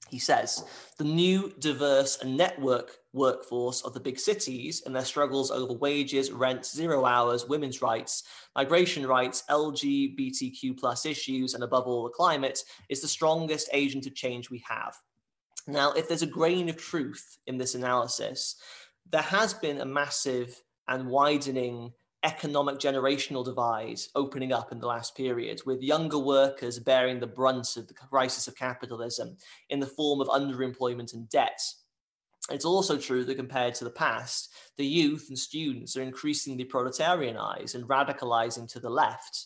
he 0.09 0.19
says 0.19 0.65
the 0.97 1.03
new, 1.03 1.53
diverse, 1.59 2.19
and 2.21 2.35
network 2.35 2.97
workforce 3.13 3.81
of 3.81 3.93
the 3.93 3.99
big 3.99 4.19
cities 4.19 4.83
and 4.85 4.95
their 4.95 5.05
struggles 5.05 5.51
over 5.51 5.73
wages, 5.73 6.31
rent, 6.31 6.65
zero 6.65 7.05
hours, 7.05 7.47
women's 7.47 7.81
rights, 7.81 8.23
migration 8.55 9.05
rights, 9.05 9.43
LGBTQ 9.49 10.77
plus 10.77 11.05
issues, 11.05 11.53
and 11.53 11.63
above 11.63 11.87
all, 11.87 12.03
the 12.03 12.09
climate 12.09 12.63
is 12.89 13.01
the 13.01 13.07
strongest 13.07 13.69
agent 13.73 14.05
of 14.05 14.15
change 14.15 14.49
we 14.49 14.63
have. 14.67 14.95
Now, 15.67 15.91
if 15.93 16.07
there's 16.07 16.21
a 16.21 16.27
grain 16.27 16.69
of 16.69 16.77
truth 16.77 17.37
in 17.47 17.57
this 17.57 17.75
analysis, 17.75 18.55
there 19.11 19.21
has 19.21 19.53
been 19.53 19.81
a 19.81 19.85
massive 19.85 20.61
and 20.87 21.07
widening 21.07 21.93
economic 22.23 22.77
generational 22.77 23.45
divide 23.45 23.99
opening 24.15 24.51
up 24.51 24.71
in 24.71 24.79
the 24.79 24.87
last 24.87 25.15
period, 25.15 25.61
with 25.65 25.81
younger 25.81 26.19
workers 26.19 26.79
bearing 26.79 27.19
the 27.19 27.27
brunt 27.27 27.77
of 27.77 27.87
the 27.87 27.93
crisis 27.93 28.47
of 28.47 28.55
capitalism 28.55 29.37
in 29.69 29.79
the 29.79 29.87
form 29.87 30.19
of 30.19 30.27
underemployment 30.27 31.13
and 31.13 31.29
debt. 31.29 31.61
It's 32.49 32.65
also 32.65 32.97
true 32.97 33.23
that 33.25 33.35
compared 33.35 33.75
to 33.75 33.83
the 33.83 33.89
past, 33.91 34.53
the 34.77 34.85
youth 34.85 35.27
and 35.29 35.37
students 35.37 35.95
are 35.95 36.01
increasingly 36.01 36.65
proletarianized 36.65 37.75
and 37.75 37.87
radicalizing 37.87 38.67
to 38.73 38.79
the 38.79 38.89
left. 38.89 39.45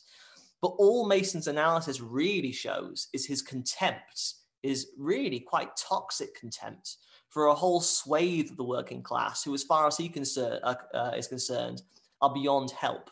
But 0.62 0.76
all 0.78 1.08
Mason's 1.08 1.48
analysis 1.48 2.00
really 2.00 2.54
shows 2.54 3.10
is 3.14 3.26
his 3.26 3.42
contempt, 3.42 4.36
is 4.64 4.88
really 4.98 5.42
quite 5.42 5.76
toxic 5.76 6.34
contempt 6.40 6.96
for 7.28 7.48
a 7.48 7.54
whole 7.54 7.82
swathe 7.82 8.50
of 8.52 8.58
the 8.58 8.64
working 8.64 9.04
class, 9.04 9.44
who, 9.44 9.54
as 9.54 9.64
far 9.64 9.88
as 9.88 9.98
he 9.98 10.08
concern, 10.08 10.60
uh, 10.64 10.76
uh, 10.94 11.12
is 11.18 11.28
concerned, 11.28 11.82
are 12.24 12.34
beyond 12.34 12.72
help. 12.72 13.12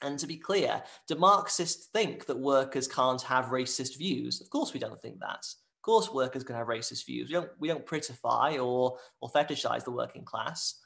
And 0.00 0.18
to 0.20 0.28
be 0.28 0.36
clear, 0.36 0.82
do 1.08 1.16
Marxists 1.16 1.86
think 1.86 2.26
that 2.26 2.38
workers 2.38 2.86
can't 2.86 3.20
have 3.22 3.46
racist 3.46 3.98
views? 3.98 4.40
Of 4.40 4.48
course, 4.48 4.72
we 4.72 4.78
don't 4.78 5.02
think 5.02 5.18
that. 5.18 5.44
Of 5.44 5.82
course, 5.82 6.12
workers 6.12 6.44
can 6.44 6.54
have 6.54 6.68
racist 6.68 7.04
views. 7.04 7.28
We 7.28 7.34
don't, 7.34 7.50
we 7.58 7.68
don't 7.68 7.84
prettify 7.84 8.64
or, 8.64 8.96
or 9.20 9.28
fetishize 9.28 9.84
the 9.84 9.90
working 9.90 10.24
class. 10.24 10.80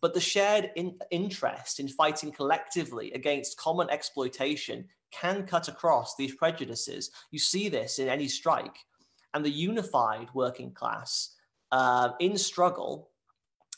But 0.00 0.12
the 0.12 0.20
shared 0.20 0.72
in, 0.74 0.98
interest 1.12 1.78
in 1.78 1.88
fighting 1.88 2.32
collectively 2.32 3.12
against 3.12 3.58
common 3.58 3.88
exploitation 3.90 4.86
can 5.12 5.46
cut 5.46 5.68
across 5.68 6.16
these 6.16 6.34
prejudices. 6.34 7.10
You 7.30 7.38
see 7.38 7.68
this 7.68 8.00
in 8.00 8.08
any 8.08 8.26
strike. 8.26 8.76
And 9.34 9.44
the 9.44 9.50
unified 9.50 10.28
working 10.34 10.72
class 10.72 11.36
uh, 11.70 12.10
in 12.18 12.36
struggle 12.36 13.10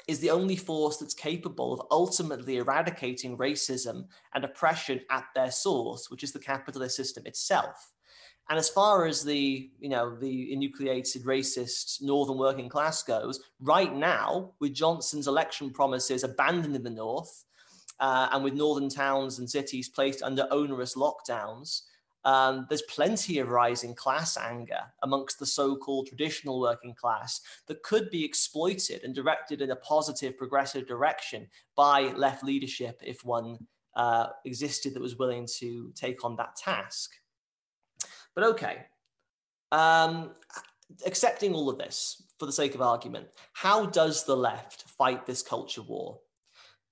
is 0.09 0.21
the 0.21 0.31
only 0.31 0.57
force 0.57 0.97
that's 0.97 1.15
capable 1.15 1.73
of 1.73 1.87
ultimately 1.91 2.57
eradicating 2.57 3.37
racism 3.37 4.07
and 4.35 4.45
oppression 4.45 5.01
at 5.11 5.25
their 5.35 5.51
source, 5.51 6.11
which 6.11 6.23
is 6.23 6.33
the 6.33 6.39
capitalist 6.39 6.97
system 6.97 7.27
itself. 7.27 7.93
And 8.49 8.59
as 8.59 8.69
far 8.69 9.07
as 9.07 9.23
the, 9.23 9.71
you 9.79 9.89
know, 9.89 10.17
the 10.17 10.53
enucleated 10.53 11.25
racist 11.25 12.03
northern 12.03 12.37
working 12.37 12.69
class 12.69 13.03
goes, 13.03 13.41
right 13.61 13.95
now, 13.95 14.53
with 14.59 14.75
Johnson's 14.75 15.29
election 15.29 15.71
promises 15.71 16.25
abandoned 16.25 16.75
in 16.75 16.83
the 16.83 16.91
north, 16.91 17.45
uh, 18.01 18.29
and 18.33 18.43
with 18.43 18.55
northern 18.55 18.89
towns 18.89 19.39
and 19.39 19.49
cities 19.49 19.89
placed 19.89 20.23
under 20.23 20.49
onerous 20.51 20.97
lockdowns, 20.97 21.83
um, 22.25 22.67
there's 22.69 22.83
plenty 22.83 23.39
of 23.39 23.49
rising 23.49 23.95
class 23.95 24.37
anger 24.37 24.81
amongst 25.03 25.39
the 25.39 25.47
so 25.47 25.77
called 25.77 26.07
traditional 26.07 26.61
working 26.61 26.95
class 26.95 27.41
that 27.67 27.83
could 27.83 28.11
be 28.11 28.25
exploited 28.25 29.05
and 29.05 29.15
directed 29.15 29.63
in 29.63 29.71
a 29.71 29.77
positive, 29.77 30.37
progressive 30.37 30.87
direction 30.87 31.49
by 31.77 32.13
left 32.13 32.45
leadership 32.45 33.01
if 33.05 33.25
one 33.25 33.59
uh, 33.97 34.29
existed 34.45 34.95
that 34.95 35.03
was 35.03 35.17
willing 35.17 35.47
to 35.59 35.93
take 35.95 36.25
on 36.25 36.37
that 36.37 36.57
task. 36.57 37.13
But 38.35 38.45
okay, 38.45 38.87
um, 39.73 40.33
accepting 41.07 41.55
all 41.55 41.69
of 41.69 41.79
this 41.79 42.23
for 42.39 42.47
the 42.47 42.53
sake 42.53 42.75
of 42.75 42.83
argument, 42.83 43.29
how 43.53 43.87
does 43.87 44.25
the 44.25 44.37
left 44.37 44.83
fight 44.83 45.27
this 45.27 45.43
culture 45.43 45.83
war? 45.83 46.19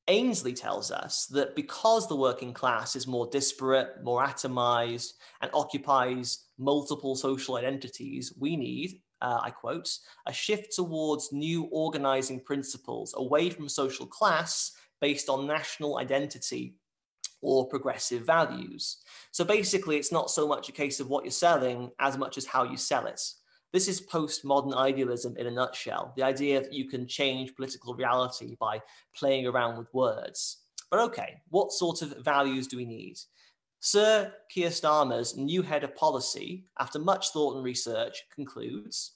Ainsley 0.09 0.55
tells 0.55 0.91
us 0.91 1.27
that 1.27 1.55
because 1.55 2.09
the 2.09 2.17
working 2.17 2.55
class 2.55 2.97
is 2.97 3.07
more 3.07 3.29
disparate, 3.31 4.03
more 4.03 4.25
atomized, 4.25 5.13
and 5.43 5.51
occupies 5.53 6.47
multiple 6.59 7.15
social 7.15 7.57
identities, 7.57 8.33
we 8.39 8.57
need, 8.57 9.03
uh, 9.21 9.39
I 9.43 9.51
quote, 9.51 9.91
a 10.27 10.33
shift 10.33 10.75
towards 10.75 11.33
new 11.33 11.65
organizing 11.71 12.41
principles 12.41 13.15
away 13.17 13.51
from 13.51 13.69
social 13.69 14.07
class 14.07 14.73
based 15.01 15.29
on 15.29 15.47
national 15.47 15.99
identity 15.99 16.75
or 17.41 17.69
progressive 17.69 18.23
values. 18.25 18.99
So 19.31 19.45
basically, 19.45 19.97
it's 19.97 20.13
not 20.13 20.31
so 20.31 20.49
much 20.49 20.69
a 20.69 20.73
case 20.73 21.01
of 21.01 21.09
what 21.09 21.25
you're 21.25 21.31
selling 21.31 21.91
as 22.01 22.17
much 22.17 22.37
as 22.37 22.47
how 22.47 22.65
you 22.65 22.77
sell 22.77 23.07
it. 23.07 23.21
This 23.73 23.89
is 23.89 24.01
postmodern 24.01 24.75
idealism 24.75 25.37
in 25.37 25.47
a 25.47 25.51
nutshell 25.51 26.13
the 26.17 26.23
idea 26.23 26.61
that 26.61 26.73
you 26.73 26.89
can 26.89 27.07
change 27.07 27.55
political 27.55 27.95
reality 27.95 28.57
by 28.59 28.81
playing 29.15 29.47
around 29.47 29.77
with 29.77 29.93
words. 29.93 30.59
But 30.91 31.01
okay, 31.01 31.43
what 31.51 31.73
sort 31.73 32.01
of 32.01 32.25
values 32.25 32.67
do 32.67 32.79
we 32.79 32.87
need? 32.87 33.19
Sir 33.81 34.33
Keir 34.51 34.71
Starmer's 34.71 35.37
new 35.37 35.63
head 35.63 35.85
of 35.85 35.95
policy, 35.95 36.65
after 36.81 36.99
much 36.99 37.31
thought 37.31 37.57
and 37.57 37.65
research, 37.65 38.25
concludes 38.35 39.13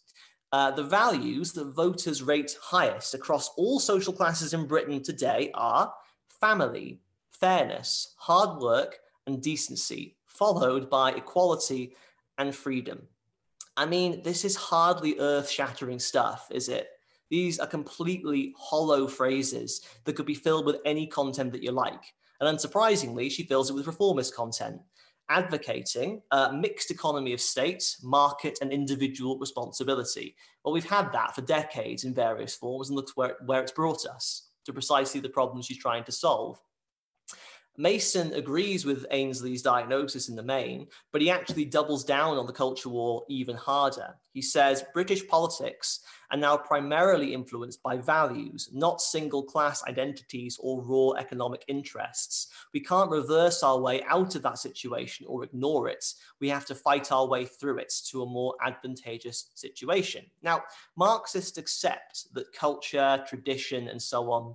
uh, 0.53 0.71
the 0.71 0.85
values 0.85 1.53
that 1.53 1.75
voters 1.75 2.23
rate 2.23 2.55
highest 2.61 3.15
across 3.15 3.49
all 3.57 3.81
social 3.81 4.13
classes 4.13 4.53
in 4.53 4.67
Britain 4.67 5.03
today 5.03 5.51
are 5.55 5.93
family, 6.41 7.01
fairness, 7.31 8.15
hard 8.19 8.61
work, 8.61 8.99
and 9.27 9.43
decency, 9.43 10.17
followed 10.27 10.91
by 10.91 11.13
equality 11.13 11.95
and 12.37 12.55
freedom. 12.55 13.09
I 13.77 13.87
mean, 13.87 14.23
this 14.23 14.45
is 14.45 14.55
hardly 14.55 15.19
earth 15.19 15.49
shattering 15.49 15.99
stuff, 15.99 16.49
is 16.51 16.69
it? 16.69 16.89
These 17.31 17.59
are 17.59 17.67
completely 17.67 18.55
hollow 18.59 19.07
phrases 19.07 19.81
that 20.05 20.15
could 20.15 20.27
be 20.27 20.35
filled 20.35 20.67
with 20.67 20.77
any 20.85 21.07
content 21.07 21.53
that 21.53 21.63
you 21.63 21.73
like. 21.73 22.03
And 22.41 22.59
unsurprisingly, 22.59 23.31
she 23.31 23.45
fills 23.45 23.71
it 23.71 23.73
with 23.73 23.87
reformist 23.87 24.35
content, 24.35 24.81
advocating 25.31 26.21
a 26.31 26.53
mixed 26.53 26.91
economy 26.91 27.33
of 27.33 27.41
state, 27.41 27.97
market, 28.03 28.59
and 28.61 28.71
individual 28.71 29.39
responsibility. 29.39 30.37
Well, 30.63 30.75
we've 30.75 30.85
had 30.85 31.11
that 31.13 31.35
for 31.35 31.41
decades 31.41 32.05
in 32.05 32.13
various 32.13 32.55
forms, 32.55 32.91
and 32.91 32.97
look 32.97 33.09
where, 33.15 33.37
where 33.47 33.63
it's 33.63 33.73
brought 33.73 34.05
us 34.05 34.51
to 34.67 34.73
precisely 34.75 35.21
the 35.21 35.29
problems 35.31 35.65
she's 35.65 35.79
trying 35.79 36.05
to 36.05 36.13
solve. 36.13 36.61
Mason 37.79 38.35
agrees 38.35 38.85
with 38.85 39.07
Ainsley's 39.11 39.63
diagnosis 39.63 40.29
in 40.29 40.37
the 40.37 40.43
main, 40.43 40.89
but 41.11 41.23
he 41.23 41.31
actually 41.31 41.65
doubles 41.65 42.05
down 42.05 42.37
on 42.37 42.47
the 42.47 42.53
culture 42.53 42.91
war 42.91 43.25
even 43.31 43.57
harder. 43.57 44.15
He 44.35 44.43
says 44.43 44.85
British 44.93 45.27
politics 45.27 46.01
are 46.31 46.37
now 46.37 46.57
primarily 46.57 47.33
influenced 47.33 47.83
by 47.83 47.97
values, 47.97 48.69
not 48.73 49.01
single 49.01 49.43
class 49.43 49.83
identities 49.85 50.59
or 50.61 50.83
raw 50.83 51.19
economic 51.19 51.65
interests. 51.67 52.49
We 52.75 52.81
can't 52.81 53.11
reverse 53.11 53.63
our 53.63 53.81
way 53.81 54.03
out 54.03 54.35
of 54.35 54.43
that 54.43 54.59
situation 54.59 55.27
or 55.27 55.45
ignore 55.45 55.89
it. 55.89 56.05
We 56.41 56.51
have 56.51 56.67
to 56.67 56.75
fight 56.75 57.11
our 57.11 57.27
way 57.27 57.47
through 57.47 57.79
it 57.79 57.93
to 58.11 58.23
a 58.23 58.27
more 58.27 58.55
advantageous 58.65 59.51
situation. 59.55 60.27
Now, 60.43 60.63
Marxists 60.97 61.57
accept 61.57 62.35
that 62.35 62.53
culture, 62.53 63.25
tradition, 63.27 63.89
and 63.89 64.01
so 64.01 64.31
on 64.31 64.55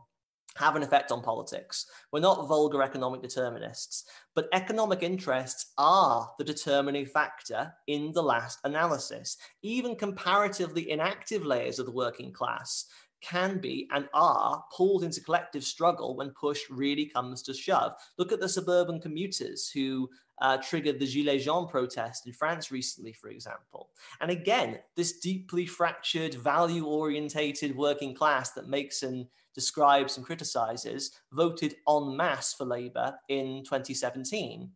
have 0.58 0.76
an 0.76 0.84
effect 0.84 1.12
on 1.12 1.22
politics. 1.22 1.86
We're 2.12 2.20
not 2.20 2.48
vulgar 2.48 2.82
economic 2.82 3.22
determinists, 3.22 4.06
but 4.36 4.50
economic 4.54 5.04
interests 5.04 5.74
are 5.78 6.32
the 6.38 6.44
determining 6.44 7.06
factor 7.06 7.74
in 7.88 8.12
the 8.12 8.24
last 8.24 8.60
analysis. 8.64 9.38
Even 9.62 9.96
comparatively 9.96 10.90
inactive 10.90 11.46
layers 11.46 11.80
of 11.80 11.86
the 11.86 11.92
working 11.92 12.32
class 12.32 12.86
can 13.22 13.58
be 13.60 13.88
and 13.92 14.08
are 14.14 14.64
pulled 14.76 15.04
into 15.04 15.22
collective 15.22 15.64
struggle 15.64 16.16
when 16.16 16.30
push 16.32 16.62
really 16.70 17.06
comes 17.06 17.42
to 17.44 17.54
shove. 17.54 17.94
Look 18.18 18.32
at 18.32 18.40
the 18.40 18.50
suburban 18.50 19.00
commuters 19.00 19.70
who 19.70 20.10
uh, 20.40 20.58
triggered 20.58 21.00
the 21.00 21.08
Gilets 21.08 21.44
jaunes 21.44 21.72
protest 21.72 22.28
in 22.28 22.34
France 22.34 22.72
recently, 22.72 23.14
for 23.14 23.30
example. 23.30 23.90
And 24.22 24.30
again, 24.30 24.80
this 24.96 25.20
deeply 25.20 25.66
fractured, 25.66 26.36
value 26.36 26.86
orientated 26.86 27.76
working 27.76 28.14
class 28.14 28.52
that 28.52 28.70
Mason 28.70 29.28
describes 29.58 30.18
and 30.18 30.26
criticizes 30.26 31.12
voted 31.34 31.76
en 31.90 32.16
masse 32.16 32.54
for 32.54 32.64
Labour 32.64 33.16
in 33.28 33.64
2017. 33.64 34.70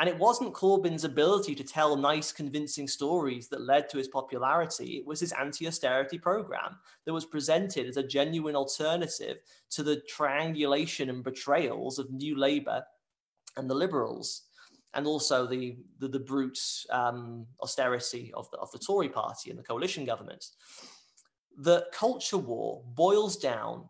And 0.00 0.08
it 0.08 0.18
wasn't 0.18 0.54
Corbyn's 0.54 1.04
ability 1.04 1.54
to 1.54 1.62
tell 1.62 1.96
nice, 1.96 2.32
convincing 2.32 2.88
stories 2.88 3.48
that 3.48 3.60
led 3.60 3.90
to 3.90 3.98
his 3.98 4.08
popularity. 4.08 4.96
It 4.96 5.06
was 5.06 5.20
his 5.20 5.32
anti 5.32 5.66
austerity 5.66 6.18
program 6.18 6.78
that 7.04 7.12
was 7.12 7.26
presented 7.26 7.86
as 7.86 7.98
a 7.98 8.06
genuine 8.06 8.56
alternative 8.56 9.36
to 9.70 9.82
the 9.82 10.00
triangulation 10.08 11.10
and 11.10 11.22
betrayals 11.22 11.98
of 11.98 12.10
New 12.10 12.38
Labour 12.38 12.82
and 13.58 13.68
the 13.68 13.74
Liberals, 13.74 14.44
and 14.94 15.06
also 15.06 15.46
the, 15.46 15.76
the, 15.98 16.08
the 16.08 16.20
brute 16.20 16.58
um, 16.90 17.46
austerity 17.62 18.32
of 18.34 18.50
the, 18.50 18.56
of 18.58 18.70
the 18.72 18.78
Tory 18.78 19.10
party 19.10 19.50
and 19.50 19.58
the 19.58 19.62
coalition 19.62 20.06
government. 20.06 20.44
The 21.58 21.86
culture 21.92 22.38
war 22.38 22.82
boils 22.94 23.36
down 23.36 23.88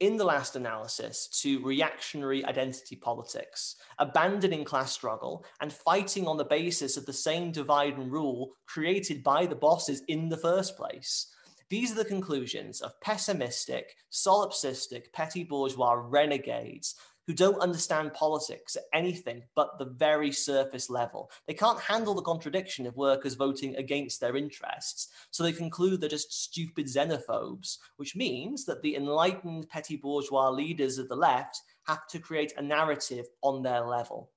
in 0.00 0.16
the 0.16 0.24
last 0.24 0.56
analysis 0.56 1.28
to 1.42 1.64
reactionary 1.64 2.44
identity 2.44 2.96
politics, 2.96 3.76
abandoning 3.98 4.64
class 4.64 4.92
struggle 4.92 5.44
and 5.60 5.72
fighting 5.72 6.26
on 6.26 6.38
the 6.38 6.44
basis 6.44 6.96
of 6.96 7.06
the 7.06 7.12
same 7.12 7.52
divide 7.52 7.96
and 7.98 8.10
rule 8.10 8.50
created 8.66 9.22
by 9.22 9.46
the 9.46 9.54
bosses 9.54 10.02
in 10.08 10.28
the 10.28 10.38
first 10.38 10.76
place. 10.76 11.28
These 11.68 11.92
are 11.92 11.96
the 11.96 12.04
conclusions 12.04 12.80
of 12.80 13.00
pessimistic, 13.00 13.94
solipsistic, 14.10 15.12
petty 15.12 15.44
bourgeois 15.44 15.92
renegades 15.92 16.96
who 17.26 17.34
don't 17.34 17.60
understand 17.60 18.14
politics 18.14 18.76
at 18.76 18.84
anything 18.92 19.42
but 19.54 19.78
the 19.78 19.84
very 19.84 20.32
surface 20.32 20.90
level. 20.90 21.30
They 21.46 21.54
can't 21.54 21.80
handle 21.80 22.14
the 22.14 22.22
contradiction 22.22 22.86
of 22.86 22.96
workers 22.96 23.34
voting 23.34 23.76
against 23.76 24.20
their 24.20 24.36
interests, 24.36 25.08
so 25.30 25.42
they 25.42 25.52
conclude 25.52 26.00
they're 26.00 26.08
just 26.08 26.44
stupid 26.44 26.86
xenophobes, 26.86 27.78
which 27.96 28.16
means 28.16 28.64
that 28.64 28.82
the 28.82 28.96
enlightened 28.96 29.68
petty 29.68 29.96
bourgeois 29.96 30.50
leaders 30.50 30.98
of 30.98 31.08
the 31.08 31.16
left 31.16 31.60
have 31.86 32.06
to 32.08 32.18
create 32.18 32.52
a 32.56 32.62
narrative 32.62 33.26
on 33.42 33.62
their 33.62 33.80
level. 33.80 34.30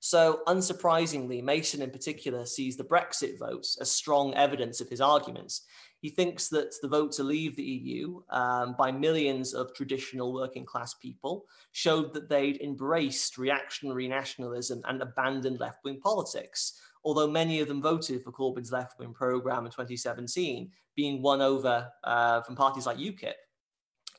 So, 0.00 0.42
unsurprisingly, 0.46 1.42
Mason 1.42 1.82
in 1.82 1.90
particular 1.90 2.46
sees 2.46 2.76
the 2.76 2.84
Brexit 2.84 3.38
votes 3.38 3.78
as 3.80 3.90
strong 3.90 4.34
evidence 4.34 4.80
of 4.80 4.88
his 4.88 5.00
arguments. 5.00 5.62
He 6.00 6.10
thinks 6.10 6.48
that 6.48 6.74
the 6.82 6.88
vote 6.88 7.12
to 7.12 7.24
leave 7.24 7.56
the 7.56 7.62
EU 7.62 8.20
um, 8.30 8.74
by 8.78 8.92
millions 8.92 9.54
of 9.54 9.74
traditional 9.74 10.32
working 10.32 10.64
class 10.64 10.94
people 10.94 11.46
showed 11.72 12.12
that 12.12 12.28
they'd 12.28 12.60
embraced 12.60 13.38
reactionary 13.38 14.06
nationalism 14.06 14.82
and 14.84 15.00
abandoned 15.00 15.58
left 15.58 15.84
wing 15.84 16.00
politics. 16.00 16.80
Although 17.04 17.28
many 17.28 17.60
of 17.60 17.68
them 17.68 17.80
voted 17.80 18.22
for 18.22 18.32
Corbyn's 18.32 18.72
left 18.72 18.98
wing 18.98 19.14
programme 19.14 19.64
in 19.64 19.72
2017, 19.72 20.70
being 20.94 21.22
won 21.22 21.40
over 21.40 21.90
uh, 22.04 22.42
from 22.42 22.56
parties 22.56 22.86
like 22.86 22.98
UKIP, 22.98 23.34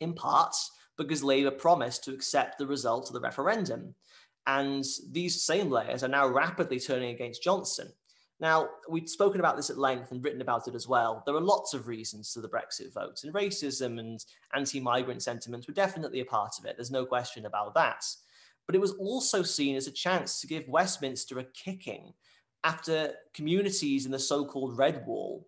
in 0.02 0.14
part 0.14 0.56
because 0.98 1.24
Labour 1.24 1.52
promised 1.52 2.04
to 2.04 2.14
accept 2.14 2.58
the 2.58 2.68
result 2.68 3.08
of 3.08 3.14
the 3.14 3.20
referendum. 3.20 3.94
And 4.48 4.84
these 5.12 5.44
same 5.44 5.70
layers 5.70 6.04
are 6.04 6.08
now 6.08 6.28
rapidly 6.28 6.80
turning 6.80 7.14
against 7.14 7.44
Johnson. 7.44 7.92
Now, 8.40 8.70
we've 8.88 9.10
spoken 9.10 9.40
about 9.40 9.58
this 9.58 9.72
at 9.72 9.80
length 9.80 10.12
and 10.12 10.24
written 10.24 10.42
about 10.42 10.68
it 10.68 10.76
as 10.76 10.88
well. 10.88 11.24
There 11.26 11.36
are 11.36 11.42
lots 11.42 11.74
of 11.74 11.88
reasons 11.88 12.34
to 12.34 12.42
the 12.42 12.50
Brexit 12.50 12.94
vote, 12.94 13.24
and 13.24 13.34
racism 13.34 14.00
and 14.00 14.24
anti 14.54 14.80
migrant 14.80 15.24
sentiments 15.24 15.68
were 15.68 15.74
definitely 15.74 16.20
a 16.20 16.26
part 16.26 16.54
of 16.60 16.66
it. 16.66 16.76
There's 16.78 16.92
no 16.92 17.06
question 17.06 17.46
about 17.46 17.74
that. 17.74 18.06
But 18.68 18.76
it 18.76 18.82
was 18.82 18.92
also 18.94 19.42
seen 19.44 19.76
as 19.76 19.88
a 19.88 19.92
chance 19.92 20.40
to 20.42 20.48
give 20.48 20.68
Westminster 20.68 21.40
a 21.40 21.46
kicking 21.46 22.14
after 22.64 23.14
communities 23.34 24.06
in 24.06 24.12
the 24.12 24.20
so 24.20 24.46
called 24.46 24.78
Red 24.78 25.06
Wall 25.08 25.48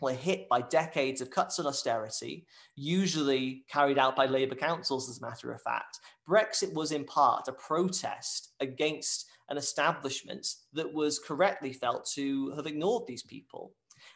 were 0.00 0.12
hit 0.12 0.48
by 0.48 0.60
decades 0.60 1.20
of 1.20 1.30
cuts 1.30 1.58
and 1.58 1.68
austerity, 1.68 2.46
usually 2.74 3.64
carried 3.68 3.98
out 3.98 4.16
by 4.16 4.26
Labour 4.26 4.54
councils, 4.54 5.08
as 5.08 5.18
a 5.18 5.26
matter 5.26 5.52
of 5.52 5.62
fact. 5.62 6.00
Brexit 6.28 6.72
was 6.74 6.92
in 6.92 7.04
part 7.04 7.48
a 7.48 7.52
protest 7.52 8.52
against 8.60 9.26
an 9.48 9.56
establishment 9.56 10.46
that 10.72 10.92
was 10.92 11.18
correctly 11.18 11.72
felt 11.72 12.08
to 12.14 12.50
have 12.52 12.66
ignored 12.66 13.06
these 13.06 13.22
people. 13.22 13.74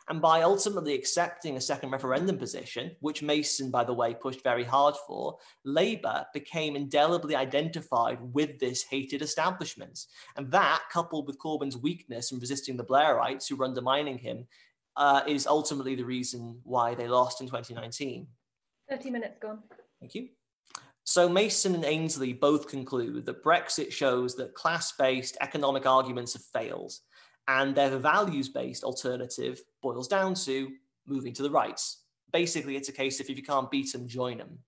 And 0.08 0.20
by 0.20 0.42
ultimately 0.42 0.94
accepting 0.94 1.56
a 1.56 1.60
second 1.60 1.90
referendum 1.90 2.38
position, 2.38 2.96
which 3.00 3.22
Mason, 3.22 3.70
by 3.70 3.84
the 3.84 3.92
way, 3.92 4.14
pushed 4.14 4.42
very 4.42 4.64
hard 4.64 4.94
for, 5.06 5.36
Labour 5.64 6.24
became 6.32 6.76
indelibly 6.76 7.36
identified 7.36 8.18
with 8.20 8.58
this 8.58 8.84
hated 8.84 9.22
establishment. 9.22 10.06
And 10.36 10.50
that, 10.50 10.82
coupled 10.90 11.26
with 11.26 11.38
Corbyn's 11.38 11.76
weakness 11.76 12.32
in 12.32 12.38
resisting 12.38 12.76
the 12.76 12.84
Blairites 12.84 13.48
who 13.48 13.56
were 13.56 13.66
undermining 13.66 14.18
him, 14.18 14.46
uh, 14.96 15.22
is 15.26 15.46
ultimately 15.46 15.94
the 15.94 16.04
reason 16.04 16.60
why 16.64 16.94
they 16.94 17.06
lost 17.06 17.40
in 17.40 17.46
2019. 17.46 18.26
30 18.88 19.10
minutes 19.10 19.38
gone. 19.40 19.62
Thank 20.00 20.14
you. 20.14 20.28
So 21.10 21.26
Mason 21.26 21.74
and 21.74 21.86
Ainsley 21.86 22.34
both 22.34 22.68
conclude 22.68 23.24
that 23.24 23.42
Brexit 23.42 23.90
shows 23.90 24.34
that 24.34 24.52
class-based 24.52 25.38
economic 25.40 25.86
arguments 25.86 26.34
have 26.34 26.42
failed, 26.42 26.92
and 27.48 27.74
their 27.74 27.96
values-based 27.96 28.84
alternative 28.84 29.58
boils 29.80 30.06
down 30.06 30.34
to 30.34 30.70
moving 31.06 31.32
to 31.32 31.42
the 31.42 31.50
right. 31.50 31.80
Basically, 32.30 32.76
it's 32.76 32.90
a 32.90 32.92
case 32.92 33.20
of 33.20 33.30
if 33.30 33.38
you 33.38 33.42
can't 33.42 33.70
beat 33.70 33.90
them, 33.90 34.06
join 34.06 34.36
them. 34.36 34.58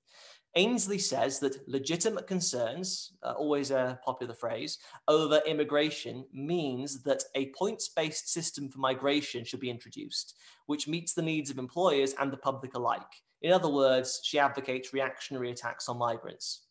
Ainsley 0.54 0.96
says 0.96 1.40
that 1.40 1.68
legitimate 1.68 2.26
concerns, 2.26 3.12
uh, 3.22 3.32
always 3.32 3.70
a 3.70 4.00
popular 4.02 4.32
phrase, 4.32 4.78
over 5.08 5.42
immigration 5.46 6.24
means 6.32 7.02
that 7.02 7.22
a 7.34 7.50
points 7.50 7.90
based 7.90 8.32
system 8.32 8.70
for 8.70 8.78
migration 8.78 9.44
should 9.44 9.60
be 9.60 9.68
introduced, 9.68 10.38
which 10.64 10.88
meets 10.88 11.12
the 11.12 11.20
needs 11.20 11.50
of 11.50 11.58
employers 11.58 12.14
and 12.18 12.32
the 12.32 12.38
public 12.38 12.72
alike. 12.72 13.12
In 13.42 13.52
other 13.52 13.68
words, 13.68 14.20
she 14.22 14.38
advocates 14.38 14.92
reactionary 14.92 15.50
attacks 15.50 15.88
on 15.88 15.98
migrants, 15.98 16.66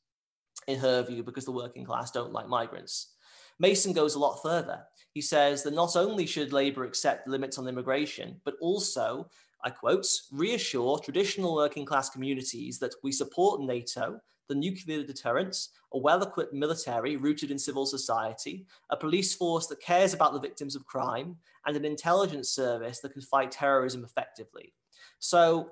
in 0.68 0.80
her 0.80 1.04
view, 1.04 1.24
because 1.24 1.46
the 1.46 1.52
working 1.52 1.86
class 1.86 2.12
don't 2.12 2.34
like 2.34 2.48
migrants. 2.48 3.16
Mason 3.60 3.92
goes 3.92 4.16
a 4.16 4.20
lot 4.20 4.42
further. 4.42 4.84
He 5.14 5.22
says 5.22 5.64
that 5.64 5.74
not 5.74 5.96
only 5.96 6.26
should 6.26 6.54
Labour 6.54 6.86
accept 6.86 7.28
limits 7.28 7.58
on 7.58 7.68
immigration, 7.68 8.40
but 8.46 8.56
also, 8.62 9.30
I 9.64 9.70
quote, 9.70 10.08
reassure 10.32 11.00
traditional 11.00 11.56
working 11.56 11.86
class 11.86 12.10
communities 12.10 12.80
that 12.80 12.96
we 13.04 13.12
support 13.12 13.62
NATO, 13.62 14.22
the 14.48 14.56
nuclear 14.56 15.04
deterrence, 15.04 15.70
a 15.94 15.98
well 15.98 16.24
equipped 16.24 16.54
military 16.54 17.18
rooted 17.18 17.52
in 17.52 17.60
civil 17.60 17.86
society, 17.86 18.66
a 18.90 18.98
police 18.98 19.36
force 19.36 19.68
that 19.68 19.82
cares 19.82 20.14
about 20.14 20.34
the 20.34 20.40
victims 20.40 20.76
of 20.76 20.86
crime, 20.86 21.36
and 21.66 21.76
an 21.76 21.86
intelligence 21.86 22.50
service 22.50 23.00
that 23.00 23.14
can 23.14 23.22
fight 23.22 23.52
terrorism 23.52 24.04
effectively. 24.04 24.74
So, 25.20 25.72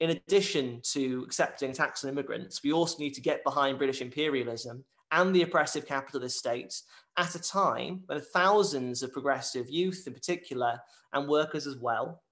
in 0.00 0.10
addition 0.10 0.80
to 0.92 1.22
accepting 1.24 1.72
tax 1.72 2.04
on 2.04 2.10
immigrants, 2.10 2.62
we 2.62 2.72
also 2.72 2.98
need 2.98 3.14
to 3.14 3.20
get 3.20 3.44
behind 3.44 3.78
British 3.78 4.00
imperialism 4.00 4.84
and 5.12 5.34
the 5.34 5.42
oppressive 5.42 5.86
capitalist 5.86 6.38
states 6.38 6.84
at 7.16 7.34
a 7.34 7.42
time 7.42 8.02
when 8.06 8.20
thousands 8.20 9.02
of 9.02 9.12
progressive 9.12 9.70
youth, 9.70 10.04
in 10.06 10.12
particular, 10.12 10.80
and 11.12 11.28
workers 11.28 11.66
as 11.66 11.76
well, 11.76 12.22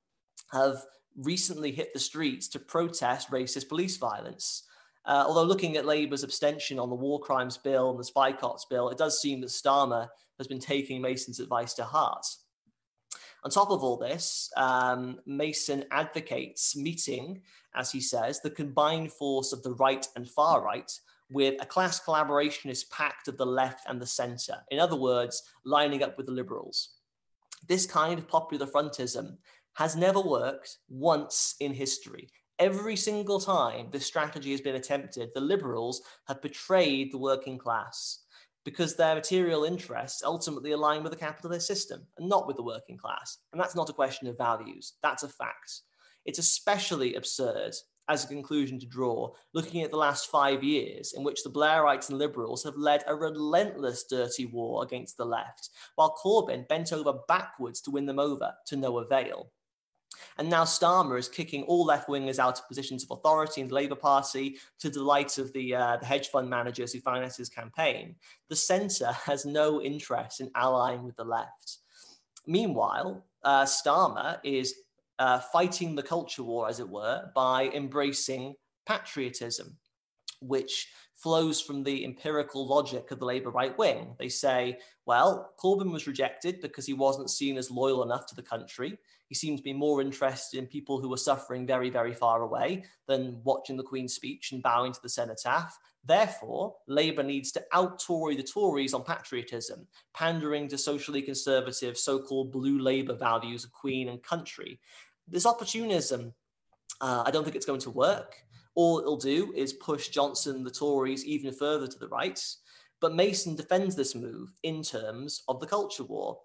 have 0.51 0.83
recently 1.17 1.71
hit 1.71 1.93
the 1.93 2.01
streets 2.01 2.49
to 2.49 2.59
protest 2.59 3.31
racist 3.31 3.69
police 3.69 3.97
violence. 3.97 4.65
Uh, 5.05 5.25
although 5.27 5.43
looking 5.45 5.77
at 5.77 5.87
Labour's 5.87 6.25
abstention 6.25 6.79
on 6.79 6.89
the 6.89 6.95
war 6.95 7.21
crimes 7.21 7.57
bill 7.57 7.91
and 7.91 7.99
the 7.99 8.05
spy 8.05 8.33
cops 8.33 8.65
bill, 8.65 8.89
it 8.89 8.99
does 8.99 9.21
seem 9.21 9.41
that 9.41 9.51
Starmer 9.51 10.09
has 10.39 10.47
been 10.47 10.61
taking 10.61 11.01
Mason's 11.01 11.41
advice 11.41 11.75
to 11.75 11.85
heart. 11.85 12.27
On 13.45 13.51
top 13.51 13.71
of 13.71 13.83
all 13.83 13.97
this, 13.97 14.51
um, 14.57 15.19
Mason 15.27 15.85
advocates 15.91 16.77
meeting, 16.77 17.43
as 17.75 17.91
he 17.91 18.01
says, 18.01 18.41
the 18.41 18.51
combined 18.51 19.13
force 19.13 19.53
of 19.53 19.63
the 19.63 19.75
right 19.75 20.07
and 20.15 20.29
far 20.29 20.63
right 20.63 20.91
with 21.29 21.61
a 21.61 21.67
class 21.67 22.01
collaborationist 22.01 22.91
pact 22.91 23.27
of 23.27 23.37
the 23.37 23.47
left 23.47 23.89
and 23.89 24.01
the 24.01 24.07
centre. 24.07 24.59
In 24.71 24.79
other 24.79 24.97
words, 24.97 25.43
lining 25.65 26.03
up 26.03 26.17
with 26.17 26.27
the 26.27 26.33
liberals. 26.33 26.91
This 27.69 27.87
kind 27.87 28.19
of 28.19 28.29
popular 28.29 28.67
frontism 28.67 29.39
has 29.75 29.97
never 29.97 30.21
worked 30.21 30.79
once 30.89 31.57
in 31.59 31.73
history. 31.73 32.29
Every 32.59 32.95
single 32.95 33.41
time 33.41 33.89
this 33.91 34.07
strategy 34.07 34.53
has 34.53 34.61
been 34.61 34.77
attempted, 34.77 35.31
the 35.35 35.41
liberals 35.41 36.03
have 36.29 36.43
betrayed 36.43 37.13
the 37.13 37.19
working 37.19 37.59
class 37.59 38.22
because 38.65 38.95
their 38.95 39.15
material 39.15 39.65
interests 39.65 40.23
ultimately 40.25 40.73
align 40.73 41.03
with 41.03 41.13
the 41.13 41.19
capitalist 41.19 41.67
system 41.67 42.07
and 42.19 42.29
not 42.29 42.47
with 42.47 42.57
the 42.57 42.63
working 42.63 42.97
class. 42.97 43.39
And 43.53 43.61
that's 43.61 43.75
not 43.75 43.91
a 43.91 43.95
question 43.95 44.29
of 44.29 44.39
values, 44.39 44.95
that's 45.03 45.23
a 45.23 45.29
fact. 45.29 45.81
It's 46.25 46.39
especially 46.39 47.15
absurd 47.15 47.75
as 48.09 48.25
a 48.25 48.29
conclusion 48.29 48.79
to 48.81 48.87
draw, 48.87 49.31
looking 49.55 49.83
at 49.83 49.91
the 49.91 49.97
last 49.97 50.31
five 50.31 50.63
years 50.63 51.15
in 51.17 51.25
which 51.25 51.43
the 51.43 51.51
Blairites 51.51 52.11
and 52.11 52.19
Liberals 52.19 52.65
have 52.65 52.77
led 52.77 53.03
a 53.07 53.15
relentless 53.15 54.05
dirty 54.09 54.47
war 54.47 54.83
against 54.83 55.17
the 55.17 55.25
left, 55.25 55.71
while 55.95 56.17
Corbyn 56.23 56.69
bent 56.69 56.93
over 56.93 57.15
backwards 57.29 57.81
to 57.83 57.91
win 57.91 58.07
them 58.07 58.19
over 58.19 58.53
to 58.67 58.77
no 58.77 58.99
avail. 58.99 59.51
And 60.39 60.49
now 60.49 60.65
Starmer 60.65 61.19
is 61.19 61.29
kicking 61.29 61.63
all 61.65 61.85
left 61.85 62.09
wingers 62.09 62.39
out 62.39 62.59
of 62.59 62.69
positions 62.69 63.05
of 63.05 63.11
authority 63.11 63.61
in 63.61 63.69
the 63.69 63.75
Labour 63.75 63.95
Party 63.95 64.59
to 64.81 64.89
the 64.89 64.95
delight 64.95 65.39
of 65.39 65.53
the, 65.53 65.75
uh, 65.75 65.97
the 65.99 66.07
hedge 66.07 66.29
fund 66.29 66.49
managers 66.49 66.93
who 66.93 67.01
finance 67.01 67.37
his 67.37 67.49
campaign. 67.49 68.17
The 68.49 68.57
centre 68.57 69.13
has 69.25 69.45
no 69.45 69.83
interest 69.83 70.41
in 70.41 70.51
allying 70.55 71.05
with 71.05 71.17
the 71.17 71.25
left. 71.25 71.79
Meanwhile, 72.47 73.25
uh, 73.45 73.65
Starmer 73.65 74.39
is 74.43 74.75
uh, 75.19 75.39
fighting 75.39 75.95
the 75.95 76.03
culture 76.03 76.43
war, 76.43 76.69
as 76.69 76.81
it 76.81 76.89
were, 76.89 77.31
by 77.35 77.69
embracing 77.69 78.55
patriotism, 78.87 79.77
which 80.43 80.89
flows 81.15 81.61
from 81.61 81.85
the 81.85 82.05
empirical 82.05 82.67
logic 82.67 83.11
of 83.11 83.21
the 83.21 83.25
Labour 83.25 83.51
right 83.51 83.77
wing. 83.79 84.17
They 84.19 84.29
say, 84.29 84.79
well, 85.07 85.53
Corbyn 85.63 85.93
was 85.93 86.09
rejected 86.09 86.61
because 86.61 86.85
he 86.85 86.95
wasn't 86.95 87.31
seen 87.31 87.57
as 87.57 87.71
loyal 87.71 88.03
enough 88.03 88.27
to 88.27 88.35
the 88.35 88.43
country. 88.43 88.99
He 89.29 89.37
seemed 89.37 89.59
to 89.59 89.65
be 89.65 89.73
more 89.73 90.01
interested 90.01 90.59
in 90.59 90.67
people 90.67 91.01
who 91.01 91.09
were 91.09 91.17
suffering 91.17 91.67
very, 91.67 91.91
very 91.91 92.13
far 92.13 92.43
away 92.43 92.85
than 93.07 93.41
watching 93.45 93.77
the 93.77 93.83
Queen's 93.85 94.15
speech 94.15 94.53
and 94.53 94.63
bowing 94.63 94.93
to 94.93 95.01
the 95.03 95.09
cenotaph. 95.09 95.79
Therefore, 96.05 96.75
Labour 96.89 97.23
needs 97.23 97.53
to 97.53 97.65
out 97.73 98.01
Tory 98.01 98.35
the 98.35 98.43
Tories 98.43 98.93
on 98.93 99.05
patriotism, 99.05 99.87
pandering 100.15 100.67
to 100.69 100.77
socially 100.77 101.23
conservative, 101.23 101.97
so 101.97 102.19
called 102.19 102.51
blue 102.51 102.81
Labour 102.81 103.15
values 103.15 103.65
of 103.65 103.73
Queen 103.73 104.09
and 104.09 104.23
country. 104.23 104.81
This 105.29 105.47
opportunism, 105.47 106.35
uh, 107.01 107.23
I 107.25 107.31
don't 107.31 107.45
think 107.45 107.55
it's 107.55 107.67
going 107.67 107.81
to 107.81 107.91
work. 107.91 108.35
All 108.75 108.99
it'll 108.99 109.17
do 109.17 109.53
is 109.55 109.75
push 109.75 110.09
Johnson, 110.09 110.65
the 110.65 110.71
Tories, 110.71 111.25
even 111.25 111.53
further 111.53 111.87
to 111.87 111.99
the 111.99 112.09
right. 112.09 112.43
But 113.01 113.15
Mason 113.15 113.57
defends 113.57 113.97
this 113.97 114.15
move 114.15 114.53
in 114.63 114.83
terms 114.83 115.43
of 115.49 115.61
the 115.61 115.67
culture 115.67 116.05
war, 116.05 116.39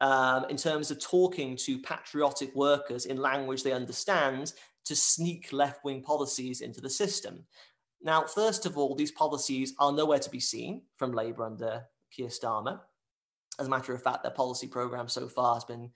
um, 0.00 0.44
in 0.50 0.56
terms 0.56 0.90
of 0.90 1.00
talking 1.00 1.56
to 1.58 1.78
patriotic 1.78 2.54
workers 2.54 3.06
in 3.06 3.16
language 3.16 3.62
they 3.62 3.72
understand 3.72 4.52
to 4.84 4.96
sneak 4.96 5.52
left 5.52 5.84
wing 5.84 6.02
policies 6.02 6.62
into 6.62 6.80
the 6.80 6.90
system. 6.90 7.44
Now, 8.02 8.24
first 8.24 8.66
of 8.66 8.78
all, 8.78 8.94
these 8.94 9.12
policies 9.12 9.74
are 9.78 9.92
nowhere 9.92 10.18
to 10.18 10.30
be 10.30 10.40
seen 10.40 10.82
from 10.96 11.12
Labour 11.12 11.44
under 11.44 11.84
Keir 12.10 12.28
Starmer. 12.28 12.80
As 13.58 13.66
a 13.66 13.70
matter 13.70 13.94
of 13.94 14.02
fact, 14.02 14.22
their 14.22 14.32
policy 14.32 14.66
programme 14.66 15.08
so 15.08 15.28
far 15.28 15.54
has 15.54 15.64
been 15.64 15.90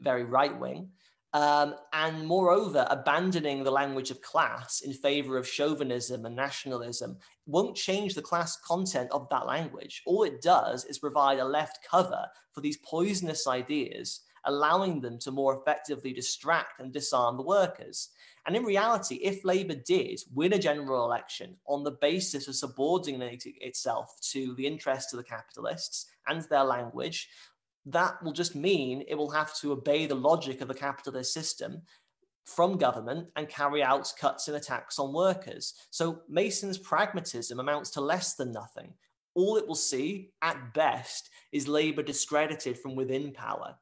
very 0.00 0.24
right 0.24 0.58
wing. 0.58 0.88
Um, 1.32 1.76
and 1.92 2.26
moreover, 2.26 2.86
abandoning 2.90 3.62
the 3.62 3.70
language 3.70 4.10
of 4.10 4.20
class 4.20 4.80
in 4.80 4.92
favor 4.92 5.38
of 5.38 5.46
chauvinism 5.46 6.26
and 6.26 6.34
nationalism 6.34 7.18
won't 7.46 7.76
change 7.76 8.14
the 8.14 8.22
class 8.22 8.56
content 8.56 9.10
of 9.12 9.28
that 9.30 9.46
language. 9.46 10.02
All 10.06 10.24
it 10.24 10.42
does 10.42 10.84
is 10.84 10.98
provide 10.98 11.38
a 11.38 11.44
left 11.44 11.86
cover 11.88 12.26
for 12.52 12.60
these 12.60 12.78
poisonous 12.78 13.46
ideas, 13.46 14.22
allowing 14.44 15.00
them 15.00 15.18
to 15.20 15.30
more 15.30 15.60
effectively 15.60 16.12
distract 16.12 16.80
and 16.80 16.92
disarm 16.92 17.36
the 17.36 17.44
workers. 17.44 18.08
And 18.46 18.56
in 18.56 18.64
reality, 18.64 19.16
if 19.16 19.44
Labour 19.44 19.76
did 19.86 20.20
win 20.34 20.54
a 20.54 20.58
general 20.58 21.04
election 21.04 21.56
on 21.68 21.84
the 21.84 21.92
basis 21.92 22.48
of 22.48 22.56
subordinating 22.56 23.54
itself 23.60 24.16
to 24.32 24.54
the 24.56 24.66
interests 24.66 25.12
of 25.12 25.18
the 25.18 25.24
capitalists 25.24 26.06
and 26.26 26.42
their 26.42 26.64
language, 26.64 27.28
that 27.86 28.22
will 28.22 28.32
just 28.32 28.54
mean 28.54 29.04
it 29.08 29.14
will 29.14 29.30
have 29.30 29.54
to 29.56 29.72
obey 29.72 30.06
the 30.06 30.14
logic 30.14 30.60
of 30.60 30.68
the 30.68 30.74
capitalist 30.74 31.32
system 31.32 31.82
from 32.44 32.78
government 32.78 33.28
and 33.36 33.48
carry 33.48 33.82
out 33.82 34.12
cuts 34.18 34.48
and 34.48 34.56
attacks 34.56 34.98
on 34.98 35.12
workers. 35.12 35.74
So 35.90 36.22
Mason's 36.28 36.78
pragmatism 36.78 37.60
amounts 37.60 37.90
to 37.90 38.00
less 38.00 38.34
than 38.34 38.52
nothing. 38.52 38.92
All 39.34 39.56
it 39.56 39.66
will 39.66 39.76
see, 39.76 40.30
at 40.42 40.74
best, 40.74 41.30
is 41.52 41.68
Labour 41.68 42.02
discredited 42.02 42.76
from 42.78 42.96
within 42.96 43.32
power, 43.32 43.76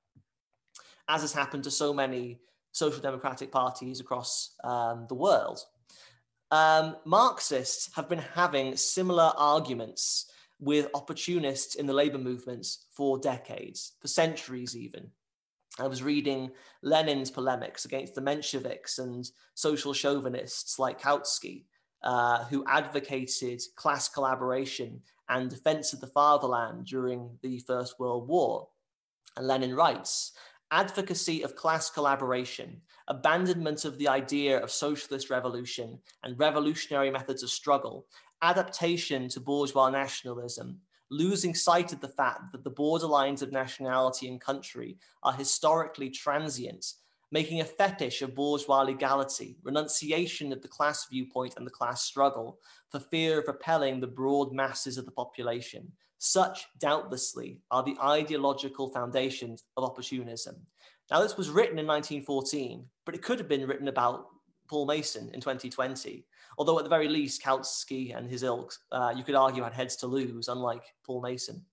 as 1.08 1.22
has 1.22 1.32
happened 1.32 1.64
to 1.64 1.70
so 1.70 1.94
many 1.94 2.40
social 2.72 3.00
democratic 3.00 3.50
parties 3.50 4.00
across 4.00 4.54
um, 4.62 5.06
the 5.08 5.14
world. 5.14 5.60
Um, 6.50 6.96
Marxists 7.04 7.90
have 7.94 8.08
been 8.08 8.22
having 8.34 8.76
similar 8.76 9.32
arguments 9.36 10.30
with 10.60 10.88
opportunists 10.94 11.74
in 11.74 11.86
the 11.86 11.92
labor 11.92 12.18
movements 12.18 12.86
for 12.90 13.18
decades, 13.18 13.92
for 14.00 14.08
centuries 14.08 14.76
even. 14.76 15.10
I 15.78 15.86
was 15.86 16.02
reading 16.02 16.50
Lenin's 16.82 17.30
polemics 17.30 17.84
against 17.84 18.14
the 18.14 18.20
Mensheviks 18.20 18.98
and 18.98 19.24
social 19.54 19.92
chauvinists 19.92 20.78
like 20.78 21.00
Kautsky, 21.00 21.64
uh, 22.02 22.44
who 22.44 22.64
advocated 22.66 23.60
class 23.76 24.08
collaboration 24.08 25.00
and 25.28 25.50
defense 25.50 25.92
of 25.92 26.00
the 26.00 26.06
fatherland 26.08 26.86
during 26.86 27.38
the 27.42 27.60
First 27.60 28.00
World 28.00 28.28
War. 28.28 28.68
And 29.36 29.46
Lenin 29.46 29.74
writes 29.74 30.32
advocacy 30.70 31.42
of 31.42 31.56
class 31.56 31.90
collaboration, 31.90 32.80
abandonment 33.06 33.84
of 33.84 33.98
the 33.98 34.08
idea 34.08 34.58
of 34.58 34.70
socialist 34.70 35.30
revolution 35.30 35.98
and 36.22 36.38
revolutionary 36.38 37.10
methods 37.10 37.42
of 37.42 37.50
struggle, 37.50 38.06
adaptation 38.42 39.28
to 39.28 39.40
bourgeois 39.40 39.90
nationalism, 39.90 40.80
losing 41.10 41.54
sight 41.54 41.92
of 41.92 42.00
the 42.00 42.08
fact 42.08 42.52
that 42.52 42.64
the 42.64 42.70
borderlines 42.70 43.42
of 43.42 43.52
nationality 43.52 44.28
and 44.28 44.40
country 44.40 44.98
are 45.22 45.32
historically 45.32 46.10
transient, 46.10 46.84
making 47.30 47.60
a 47.60 47.64
fetish 47.64 48.22
of 48.22 48.34
bourgeois 48.34 48.82
legality, 48.82 49.56
renunciation 49.62 50.52
of 50.52 50.62
the 50.62 50.68
class 50.68 51.06
viewpoint 51.10 51.54
and 51.56 51.66
the 51.66 51.70
class 51.70 52.02
struggle, 52.02 52.58
for 52.90 53.00
fear 53.00 53.40
of 53.40 53.48
repelling 53.48 54.00
the 54.00 54.06
broad 54.06 54.52
masses 54.52 54.98
of 54.98 55.04
the 55.04 55.10
population. 55.10 55.90
Such, 56.18 56.66
doubtlessly, 56.78 57.60
are 57.70 57.82
the 57.82 57.96
ideological 58.02 58.90
foundations 58.90 59.64
of 59.76 59.84
opportunism. 59.84 60.56
Now, 61.10 61.22
this 61.22 61.36
was 61.36 61.48
written 61.48 61.78
in 61.78 61.86
1914, 61.86 62.84
but 63.06 63.14
it 63.14 63.22
could 63.22 63.38
have 63.38 63.48
been 63.48 63.66
written 63.66 63.88
about 63.88 64.26
Paul 64.68 64.86
Mason 64.86 65.30
in 65.34 65.40
2020. 65.40 66.24
Although, 66.58 66.78
at 66.78 66.84
the 66.84 66.90
very 66.90 67.08
least, 67.08 67.42
Kautsky 67.42 68.16
and 68.16 68.28
his 68.28 68.42
ilk, 68.42 68.74
uh, 68.92 69.12
you 69.16 69.24
could 69.24 69.34
argue, 69.34 69.62
had 69.62 69.72
heads 69.72 69.96
to 69.96 70.06
lose, 70.06 70.48
unlike 70.48 70.82
Paul 71.04 71.22
Mason. 71.22 71.64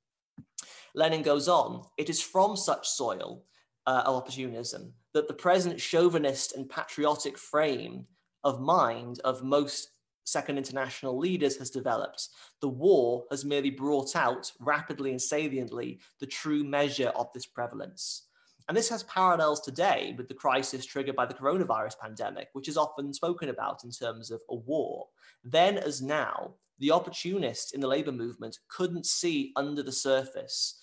Lenin 0.93 1.21
goes 1.21 1.47
on, 1.47 1.83
it 1.97 2.09
is 2.09 2.21
from 2.21 2.55
such 2.55 2.87
soil 2.87 3.43
uh, 3.85 4.03
of 4.05 4.15
opportunism 4.15 4.93
that 5.13 5.27
the 5.27 5.33
present 5.33 5.79
chauvinist 5.79 6.55
and 6.55 6.69
patriotic 6.69 7.37
frame 7.37 8.05
of 8.43 8.61
mind 8.61 9.19
of 9.23 9.43
most 9.43 9.89
Second 10.25 10.57
International 10.57 11.17
leaders 11.17 11.57
has 11.57 11.69
developed. 11.69 12.29
The 12.59 12.69
war 12.69 13.25
has 13.29 13.45
merely 13.45 13.69
brought 13.69 14.15
out 14.15 14.51
rapidly 14.59 15.11
and 15.11 15.21
saliently 15.21 15.99
the 16.19 16.25
true 16.25 16.63
measure 16.63 17.09
of 17.09 17.31
this 17.33 17.45
prevalence. 17.45 18.23
And 18.67 18.75
this 18.75 18.89
has 18.89 19.03
parallels 19.03 19.61
today 19.61 20.15
with 20.17 20.27
the 20.27 20.33
crisis 20.33 20.85
triggered 20.85 21.15
by 21.15 21.25
the 21.25 21.35
coronavirus 21.35 21.99
pandemic, 21.99 22.49
which 22.53 22.67
is 22.67 22.77
often 22.77 23.13
spoken 23.13 23.49
about 23.49 23.83
in 23.83 23.91
terms 23.91 24.31
of 24.31 24.41
a 24.49 24.55
war. 24.55 25.07
Then, 25.43 25.77
as 25.77 26.01
now, 26.01 26.55
the 26.79 26.91
opportunists 26.91 27.73
in 27.73 27.79
the 27.79 27.87
labor 27.87 28.11
movement 28.11 28.59
couldn't 28.67 29.05
see 29.05 29.53
under 29.55 29.83
the 29.83 29.91
surface. 29.91 30.79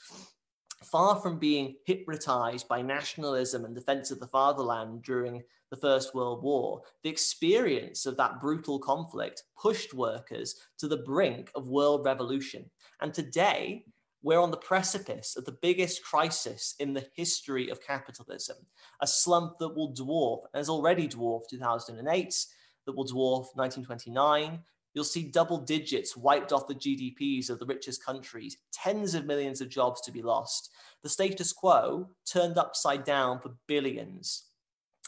Far 0.84 1.16
from 1.20 1.38
being 1.38 1.76
hypnotized 1.84 2.68
by 2.68 2.82
nationalism 2.82 3.64
and 3.64 3.74
defense 3.74 4.10
of 4.10 4.20
the 4.20 4.26
fatherland 4.26 5.02
during 5.02 5.42
the 5.70 5.76
First 5.76 6.14
World 6.14 6.42
War, 6.42 6.82
the 7.02 7.10
experience 7.10 8.04
of 8.04 8.16
that 8.16 8.40
brutal 8.40 8.78
conflict 8.78 9.44
pushed 9.60 9.94
workers 9.94 10.54
to 10.78 10.88
the 10.88 10.98
brink 10.98 11.50
of 11.54 11.68
world 11.68 12.04
revolution. 12.04 12.70
And 13.00 13.14
today, 13.14 13.86
we're 14.22 14.40
on 14.40 14.50
the 14.50 14.56
precipice 14.56 15.36
of 15.36 15.44
the 15.44 15.56
biggest 15.62 16.04
crisis 16.04 16.74
in 16.78 16.92
the 16.94 17.06
history 17.14 17.68
of 17.70 17.82
capitalism, 17.82 18.56
a 19.00 19.06
slump 19.06 19.58
that 19.58 19.74
will 19.74 19.92
dwarf, 19.92 20.42
has 20.54 20.68
already 20.68 21.08
dwarfed 21.08 21.50
2008, 21.50 22.46
that 22.86 22.96
will 22.96 23.04
dwarf 23.04 23.46
1929. 23.54 24.60
You'll 24.94 25.04
see 25.04 25.24
double 25.24 25.58
digits 25.58 26.16
wiped 26.16 26.52
off 26.52 26.68
the 26.68 26.74
GDPs 26.74 27.50
of 27.50 27.58
the 27.58 27.66
richest 27.66 28.04
countries, 28.04 28.58
tens 28.72 29.14
of 29.14 29.24
millions 29.24 29.60
of 29.60 29.70
jobs 29.70 30.00
to 30.02 30.12
be 30.12 30.22
lost. 30.22 30.70
The 31.02 31.08
status 31.08 31.52
quo 31.52 32.10
turned 32.30 32.58
upside 32.58 33.04
down 33.04 33.40
for 33.40 33.54
billions. 33.66 34.44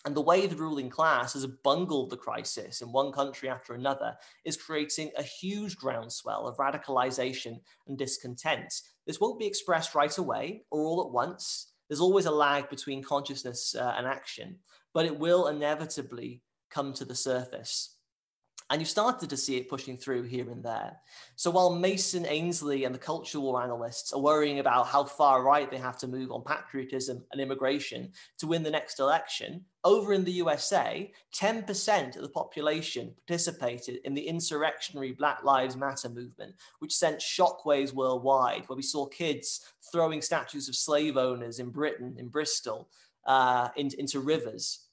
And 0.05 0.14
the 0.14 0.20
way 0.20 0.46
the 0.46 0.57
ruling 0.57 0.90
class 0.90 1.32
has 1.32 1.46
bungled 1.46 2.11
the 2.11 2.16
crisis 2.16 2.82
in 2.82 2.92
one 2.92 3.11
country 3.11 3.48
after 3.48 3.72
another 3.72 4.14
is 4.44 4.57
creating 4.57 5.11
a 5.16 5.22
huge 5.22 5.76
groundswell 5.76 6.46
of 6.46 6.59
radicalization 6.59 7.61
and 7.86 7.96
discontent. 7.96 8.72
This 9.07 9.18
won't 9.18 9.38
be 9.38 9.46
expressed 9.46 9.94
right 9.94 10.16
away 10.18 10.64
or 10.70 10.80
all 10.80 11.07
at 11.07 11.12
once. 11.12 11.72
There's 11.88 12.00
always 12.00 12.26
a 12.26 12.30
lag 12.30 12.68
between 12.68 13.02
consciousness 13.02 13.74
uh, 13.74 13.94
and 13.96 14.07
action, 14.07 14.59
but 14.92 15.07
it 15.07 15.18
will 15.18 15.48
inevitably 15.48 16.42
come 16.70 16.92
to 16.94 17.05
the 17.05 17.14
surface. 17.14 17.93
And 18.71 18.81
you 18.81 18.87
started 18.87 19.29
to 19.29 19.37
see 19.37 19.57
it 19.57 19.69
pushing 19.69 19.99
through 19.99 20.23
here 20.23 20.51
and 20.51 20.65
there. 20.65 20.97
So 21.37 21.51
while 21.51 21.75
Mason, 21.75 22.25
Ainsley, 22.27 22.85
and 22.85 22.95
the 22.95 22.99
culture 22.99 23.39
war 23.39 23.62
analysts 23.62 24.12
are 24.12 24.21
worrying 24.21 24.59
about 24.59 24.87
how 24.87 25.05
far 25.05 25.43
right 25.43 25.71
they 25.71 25.77
have 25.77 25.99
to 25.99 26.09
move 26.09 26.33
on 26.33 26.43
patriotism 26.43 27.23
and 27.31 27.41
immigration 27.41 28.12
to 28.39 28.47
win 28.47 28.62
the 28.62 28.71
next 28.71 29.01
election, 29.01 29.65
over 29.85 30.15
in 30.15 30.25
the 30.25 30.33
USA, 30.33 31.12
10% 31.35 32.17
of 32.17 32.23
the 32.23 32.29
population 32.31 33.15
participated 33.27 33.99
in 34.05 34.15
the 34.15 34.27
insurrectionary 34.27 35.12
Black 35.12 35.45
Lives 35.45 35.77
Matter 35.77 36.09
movement, 36.09 36.55
which 36.79 36.95
sent 36.95 37.21
shockwaves 37.21 37.93
worldwide, 37.93 38.67
where 38.67 38.77
we 38.77 38.83
saw 38.83 39.05
kids 39.05 39.61
throwing 39.93 40.23
statues 40.23 40.71
of 40.71 40.75
slave 40.75 41.19
owners 41.19 41.59
in 41.59 41.69
Britain, 41.69 42.17
in 42.19 42.29
Bristol, 42.29 42.89
uh, 43.27 43.69
in, 43.77 43.91
into 43.99 44.21
rivers. 44.21 44.84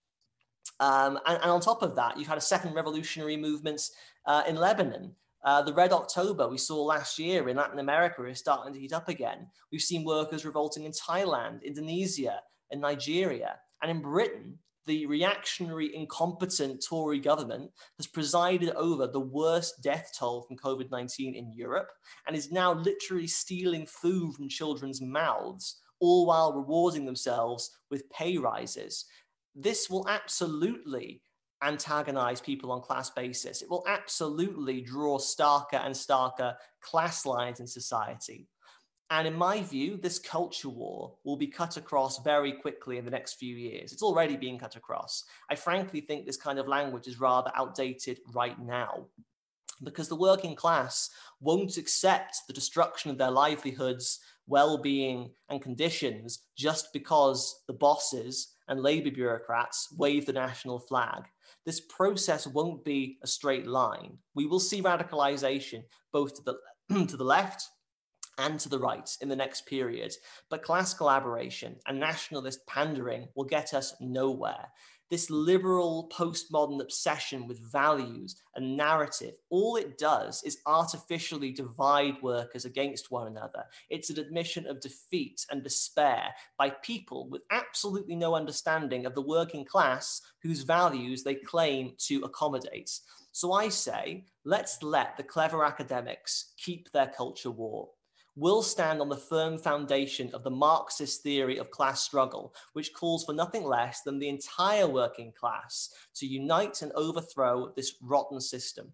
Um, 0.80 1.20
and, 1.28 1.40
and, 1.42 1.52
on 1.52 1.62
top 1.62 1.84
of 1.84 1.96
that, 1.96 2.18
you've 2.18 2.28
had 2.28 2.38
a 2.38 2.42
second 2.42 2.74
revolutionary 2.74 3.38
movement 3.38 3.82
uh, 4.26 4.44
in 4.48 4.56
Lebanon. 4.56 5.16
Uh, 5.44 5.62
the 5.62 5.74
Red 5.74 5.92
October 5.92 6.48
we 6.48 6.58
saw 6.58 6.84
last 6.84 7.18
year 7.18 7.50
in 7.50 7.58
Latin 7.58 7.80
America 7.80 8.24
is 8.26 8.40
starting 8.40 8.74
to 8.74 8.80
heat 8.80 8.94
up 8.94 9.10
again. 9.10 9.48
We've 9.72 9.82
seen 9.82 10.04
workers 10.04 10.46
revolting 10.46 10.86
in 10.86 10.92
Thailand, 10.92 11.64
Indonesia, 11.64 12.40
and 12.72 12.82
Nigeria. 12.82 13.58
And 13.82 13.92
in 13.92 14.02
Britain, 14.02 14.60
the 14.86 15.06
reactionary, 15.06 15.96
incompetent 15.96 16.84
Tory 16.88 17.20
government 17.20 17.72
has 17.98 18.08
presided 18.08 18.72
over 18.72 19.08
the 19.08 19.20
worst 19.20 19.82
death 19.84 20.12
toll 20.18 20.44
from 20.44 20.58
COVID 20.58 20.90
19 20.90 21.36
in 21.36 21.52
Europe 21.54 21.90
and 22.28 22.36
is 22.36 22.52
now 22.52 22.74
literally 22.74 23.28
stealing 23.28 23.86
food 23.86 24.34
from 24.34 24.50
children's 24.50 25.02
mouths, 25.02 25.82
all 26.00 26.26
while 26.26 26.54
rewarding 26.54 27.06
themselves 27.06 27.78
with 27.92 28.10
pay 28.10 28.38
rises. 28.38 29.06
This 29.56 29.90
will 29.90 30.08
absolutely 30.08 31.22
antagonize 31.64 32.42
people 32.42 32.72
on 32.72 32.82
class 32.82 33.10
basis. 33.10 33.62
It 33.62 33.70
will 33.70 33.84
absolutely 33.88 34.82
draw 34.82 35.18
starker 35.18 35.86
and 35.86 35.94
starker 35.94 36.56
class 36.82 37.26
lines 37.26 37.60
in 37.60 37.68
society. 37.68 38.48
And 39.12 39.28
in 39.28 39.36
my 39.36 39.62
view, 39.62 39.98
this 39.98 40.20
culture 40.20 40.70
war 40.70 41.14
will 41.26 41.36
be 41.36 41.48
cut 41.48 41.76
across 41.76 42.24
very 42.24 42.54
quickly 42.54 42.98
in 42.98 43.04
the 43.04 43.12
next 43.12 43.34
few 43.34 43.56
years. 43.56 43.92
It's 43.92 44.02
already 44.02 44.38
being 44.38 44.58
cut 44.58 44.78
across. 44.78 45.26
I 45.50 45.56
frankly 45.56 46.00
think 46.00 46.26
this 46.26 46.38
kind 46.38 46.58
of 46.58 46.68
language 46.68 47.08
is 47.08 47.20
rather 47.20 47.52
outdated 47.54 48.20
right 48.34 48.58
now 48.58 49.08
because 49.84 50.08
the 50.08 50.16
working 50.16 50.56
class 50.56 51.10
won't 51.42 51.78
accept 51.78 52.38
the 52.48 52.54
destruction 52.54 53.12
of 53.12 53.18
their 53.18 53.32
livelihoods, 53.32 54.20
well 54.48 54.78
being, 54.78 55.32
and 55.50 55.62
conditions 55.62 56.40
just 56.58 56.94
because 56.94 57.64
the 57.68 57.74
bosses 57.74 58.54
and 58.68 58.82
labor 58.82 59.12
bureaucrats 59.12 59.88
wave 59.98 60.26
the 60.26 60.34
national 60.34 60.80
flag. 60.80 61.24
This 61.66 61.82
process 61.82 62.48
won't 62.48 62.84
be 62.84 63.18
a 63.24 63.28
straight 63.28 63.68
line. 63.68 64.18
We 64.34 64.46
will 64.46 64.60
see 64.60 64.82
radicalization 64.82 65.84
both 66.12 66.36
to 66.36 66.42
the, 66.44 67.06
to 67.08 67.18
the 67.18 67.24
left 67.24 67.68
and 68.38 68.60
to 68.60 68.70
the 68.70 68.80
right 68.80 69.10
in 69.22 69.30
the 69.30 69.36
next 69.36 69.66
period. 69.66 70.14
But 70.50 70.64
class 70.64 70.94
collaboration 70.94 71.76
and 71.88 72.00
nationalist 72.00 72.66
pandering 72.68 73.28
will 73.36 73.46
get 73.46 73.74
us 73.74 73.94
nowhere. 74.00 74.68
This 75.12 75.30
liberal 75.30 76.10
postmodern 76.18 76.82
obsession 76.82 77.46
with 77.46 77.60
values 77.70 78.42
and 78.56 78.78
narrative, 78.78 79.34
all 79.50 79.76
it 79.76 79.98
does 79.98 80.42
is 80.44 80.60
artificially 80.66 81.52
divide 81.52 82.16
workers 82.22 82.64
against 82.64 83.12
one 83.12 83.28
another. 83.28 83.66
It's 83.90 84.10
an 84.10 84.20
admission 84.20 84.66
of 84.66 84.80
defeat 84.80 85.46
and 85.52 85.64
despair 85.64 86.34
by 86.58 86.70
people 86.70 87.28
with 87.30 87.42
absolutely 87.52 88.16
no 88.16 88.36
understanding 88.36 89.06
of 89.06 89.14
the 89.14 89.22
working 89.22 89.66
class 89.66 90.22
whose 90.42 90.62
values 90.62 91.24
they 91.24 91.36
claim 91.36 91.92
to 92.08 92.22
accommodate. 92.24 92.90
So 93.34 93.52
I 93.52 93.68
say, 93.68 94.24
let's 94.46 94.82
let 94.82 95.18
the 95.18 95.24
clever 95.24 95.66
academics 95.66 96.54
keep 96.58 96.90
their 96.94 97.08
culture 97.08 97.52
war 97.52 97.90
will 98.36 98.62
stand 98.62 99.02
on 99.02 99.10
the 99.10 99.18
firm 99.18 99.58
foundation 99.58 100.30
of 100.34 100.44
the 100.44 100.50
Marxist 100.50 101.22
theory 101.22 101.58
of 101.58 101.72
class 101.72 102.02
struggle, 102.02 102.54
which 102.74 102.94
calls 102.94 103.26
for 103.26 103.34
nothing 103.34 103.64
less 103.64 104.02
than 104.02 104.20
the 104.20 104.30
entire 104.30 104.88
working 104.88 105.34
class 105.38 105.90
to 106.16 106.26
unite 106.26 106.82
and 106.82 106.92
overthrow 106.94 107.74
this 107.76 107.96
rotten 108.02 108.40
system. 108.40 108.92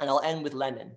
And 0.00 0.10
I'll 0.10 0.20
end 0.20 0.42
with 0.42 0.54
Lenin. 0.54 0.96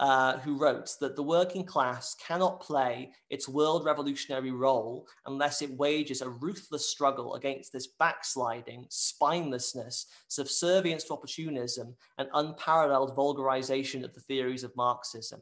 Uh, 0.00 0.38
who 0.38 0.58
wrote 0.58 0.90
that 1.00 1.14
the 1.14 1.22
working 1.22 1.64
class 1.64 2.16
cannot 2.16 2.60
play 2.60 3.12
its 3.30 3.48
world 3.48 3.84
revolutionary 3.84 4.50
role 4.50 5.06
unless 5.26 5.62
it 5.62 5.70
wages 5.70 6.20
a 6.20 6.28
ruthless 6.28 6.90
struggle 6.90 7.36
against 7.36 7.72
this 7.72 7.86
backsliding, 8.00 8.84
spinelessness, 8.90 10.06
subservience 10.26 11.04
to 11.04 11.12
opportunism, 11.12 11.94
and 12.18 12.28
unparalleled 12.34 13.16
vulgarization 13.16 14.02
of 14.02 14.12
the 14.14 14.20
theories 14.20 14.64
of 14.64 14.74
Marxism. 14.74 15.40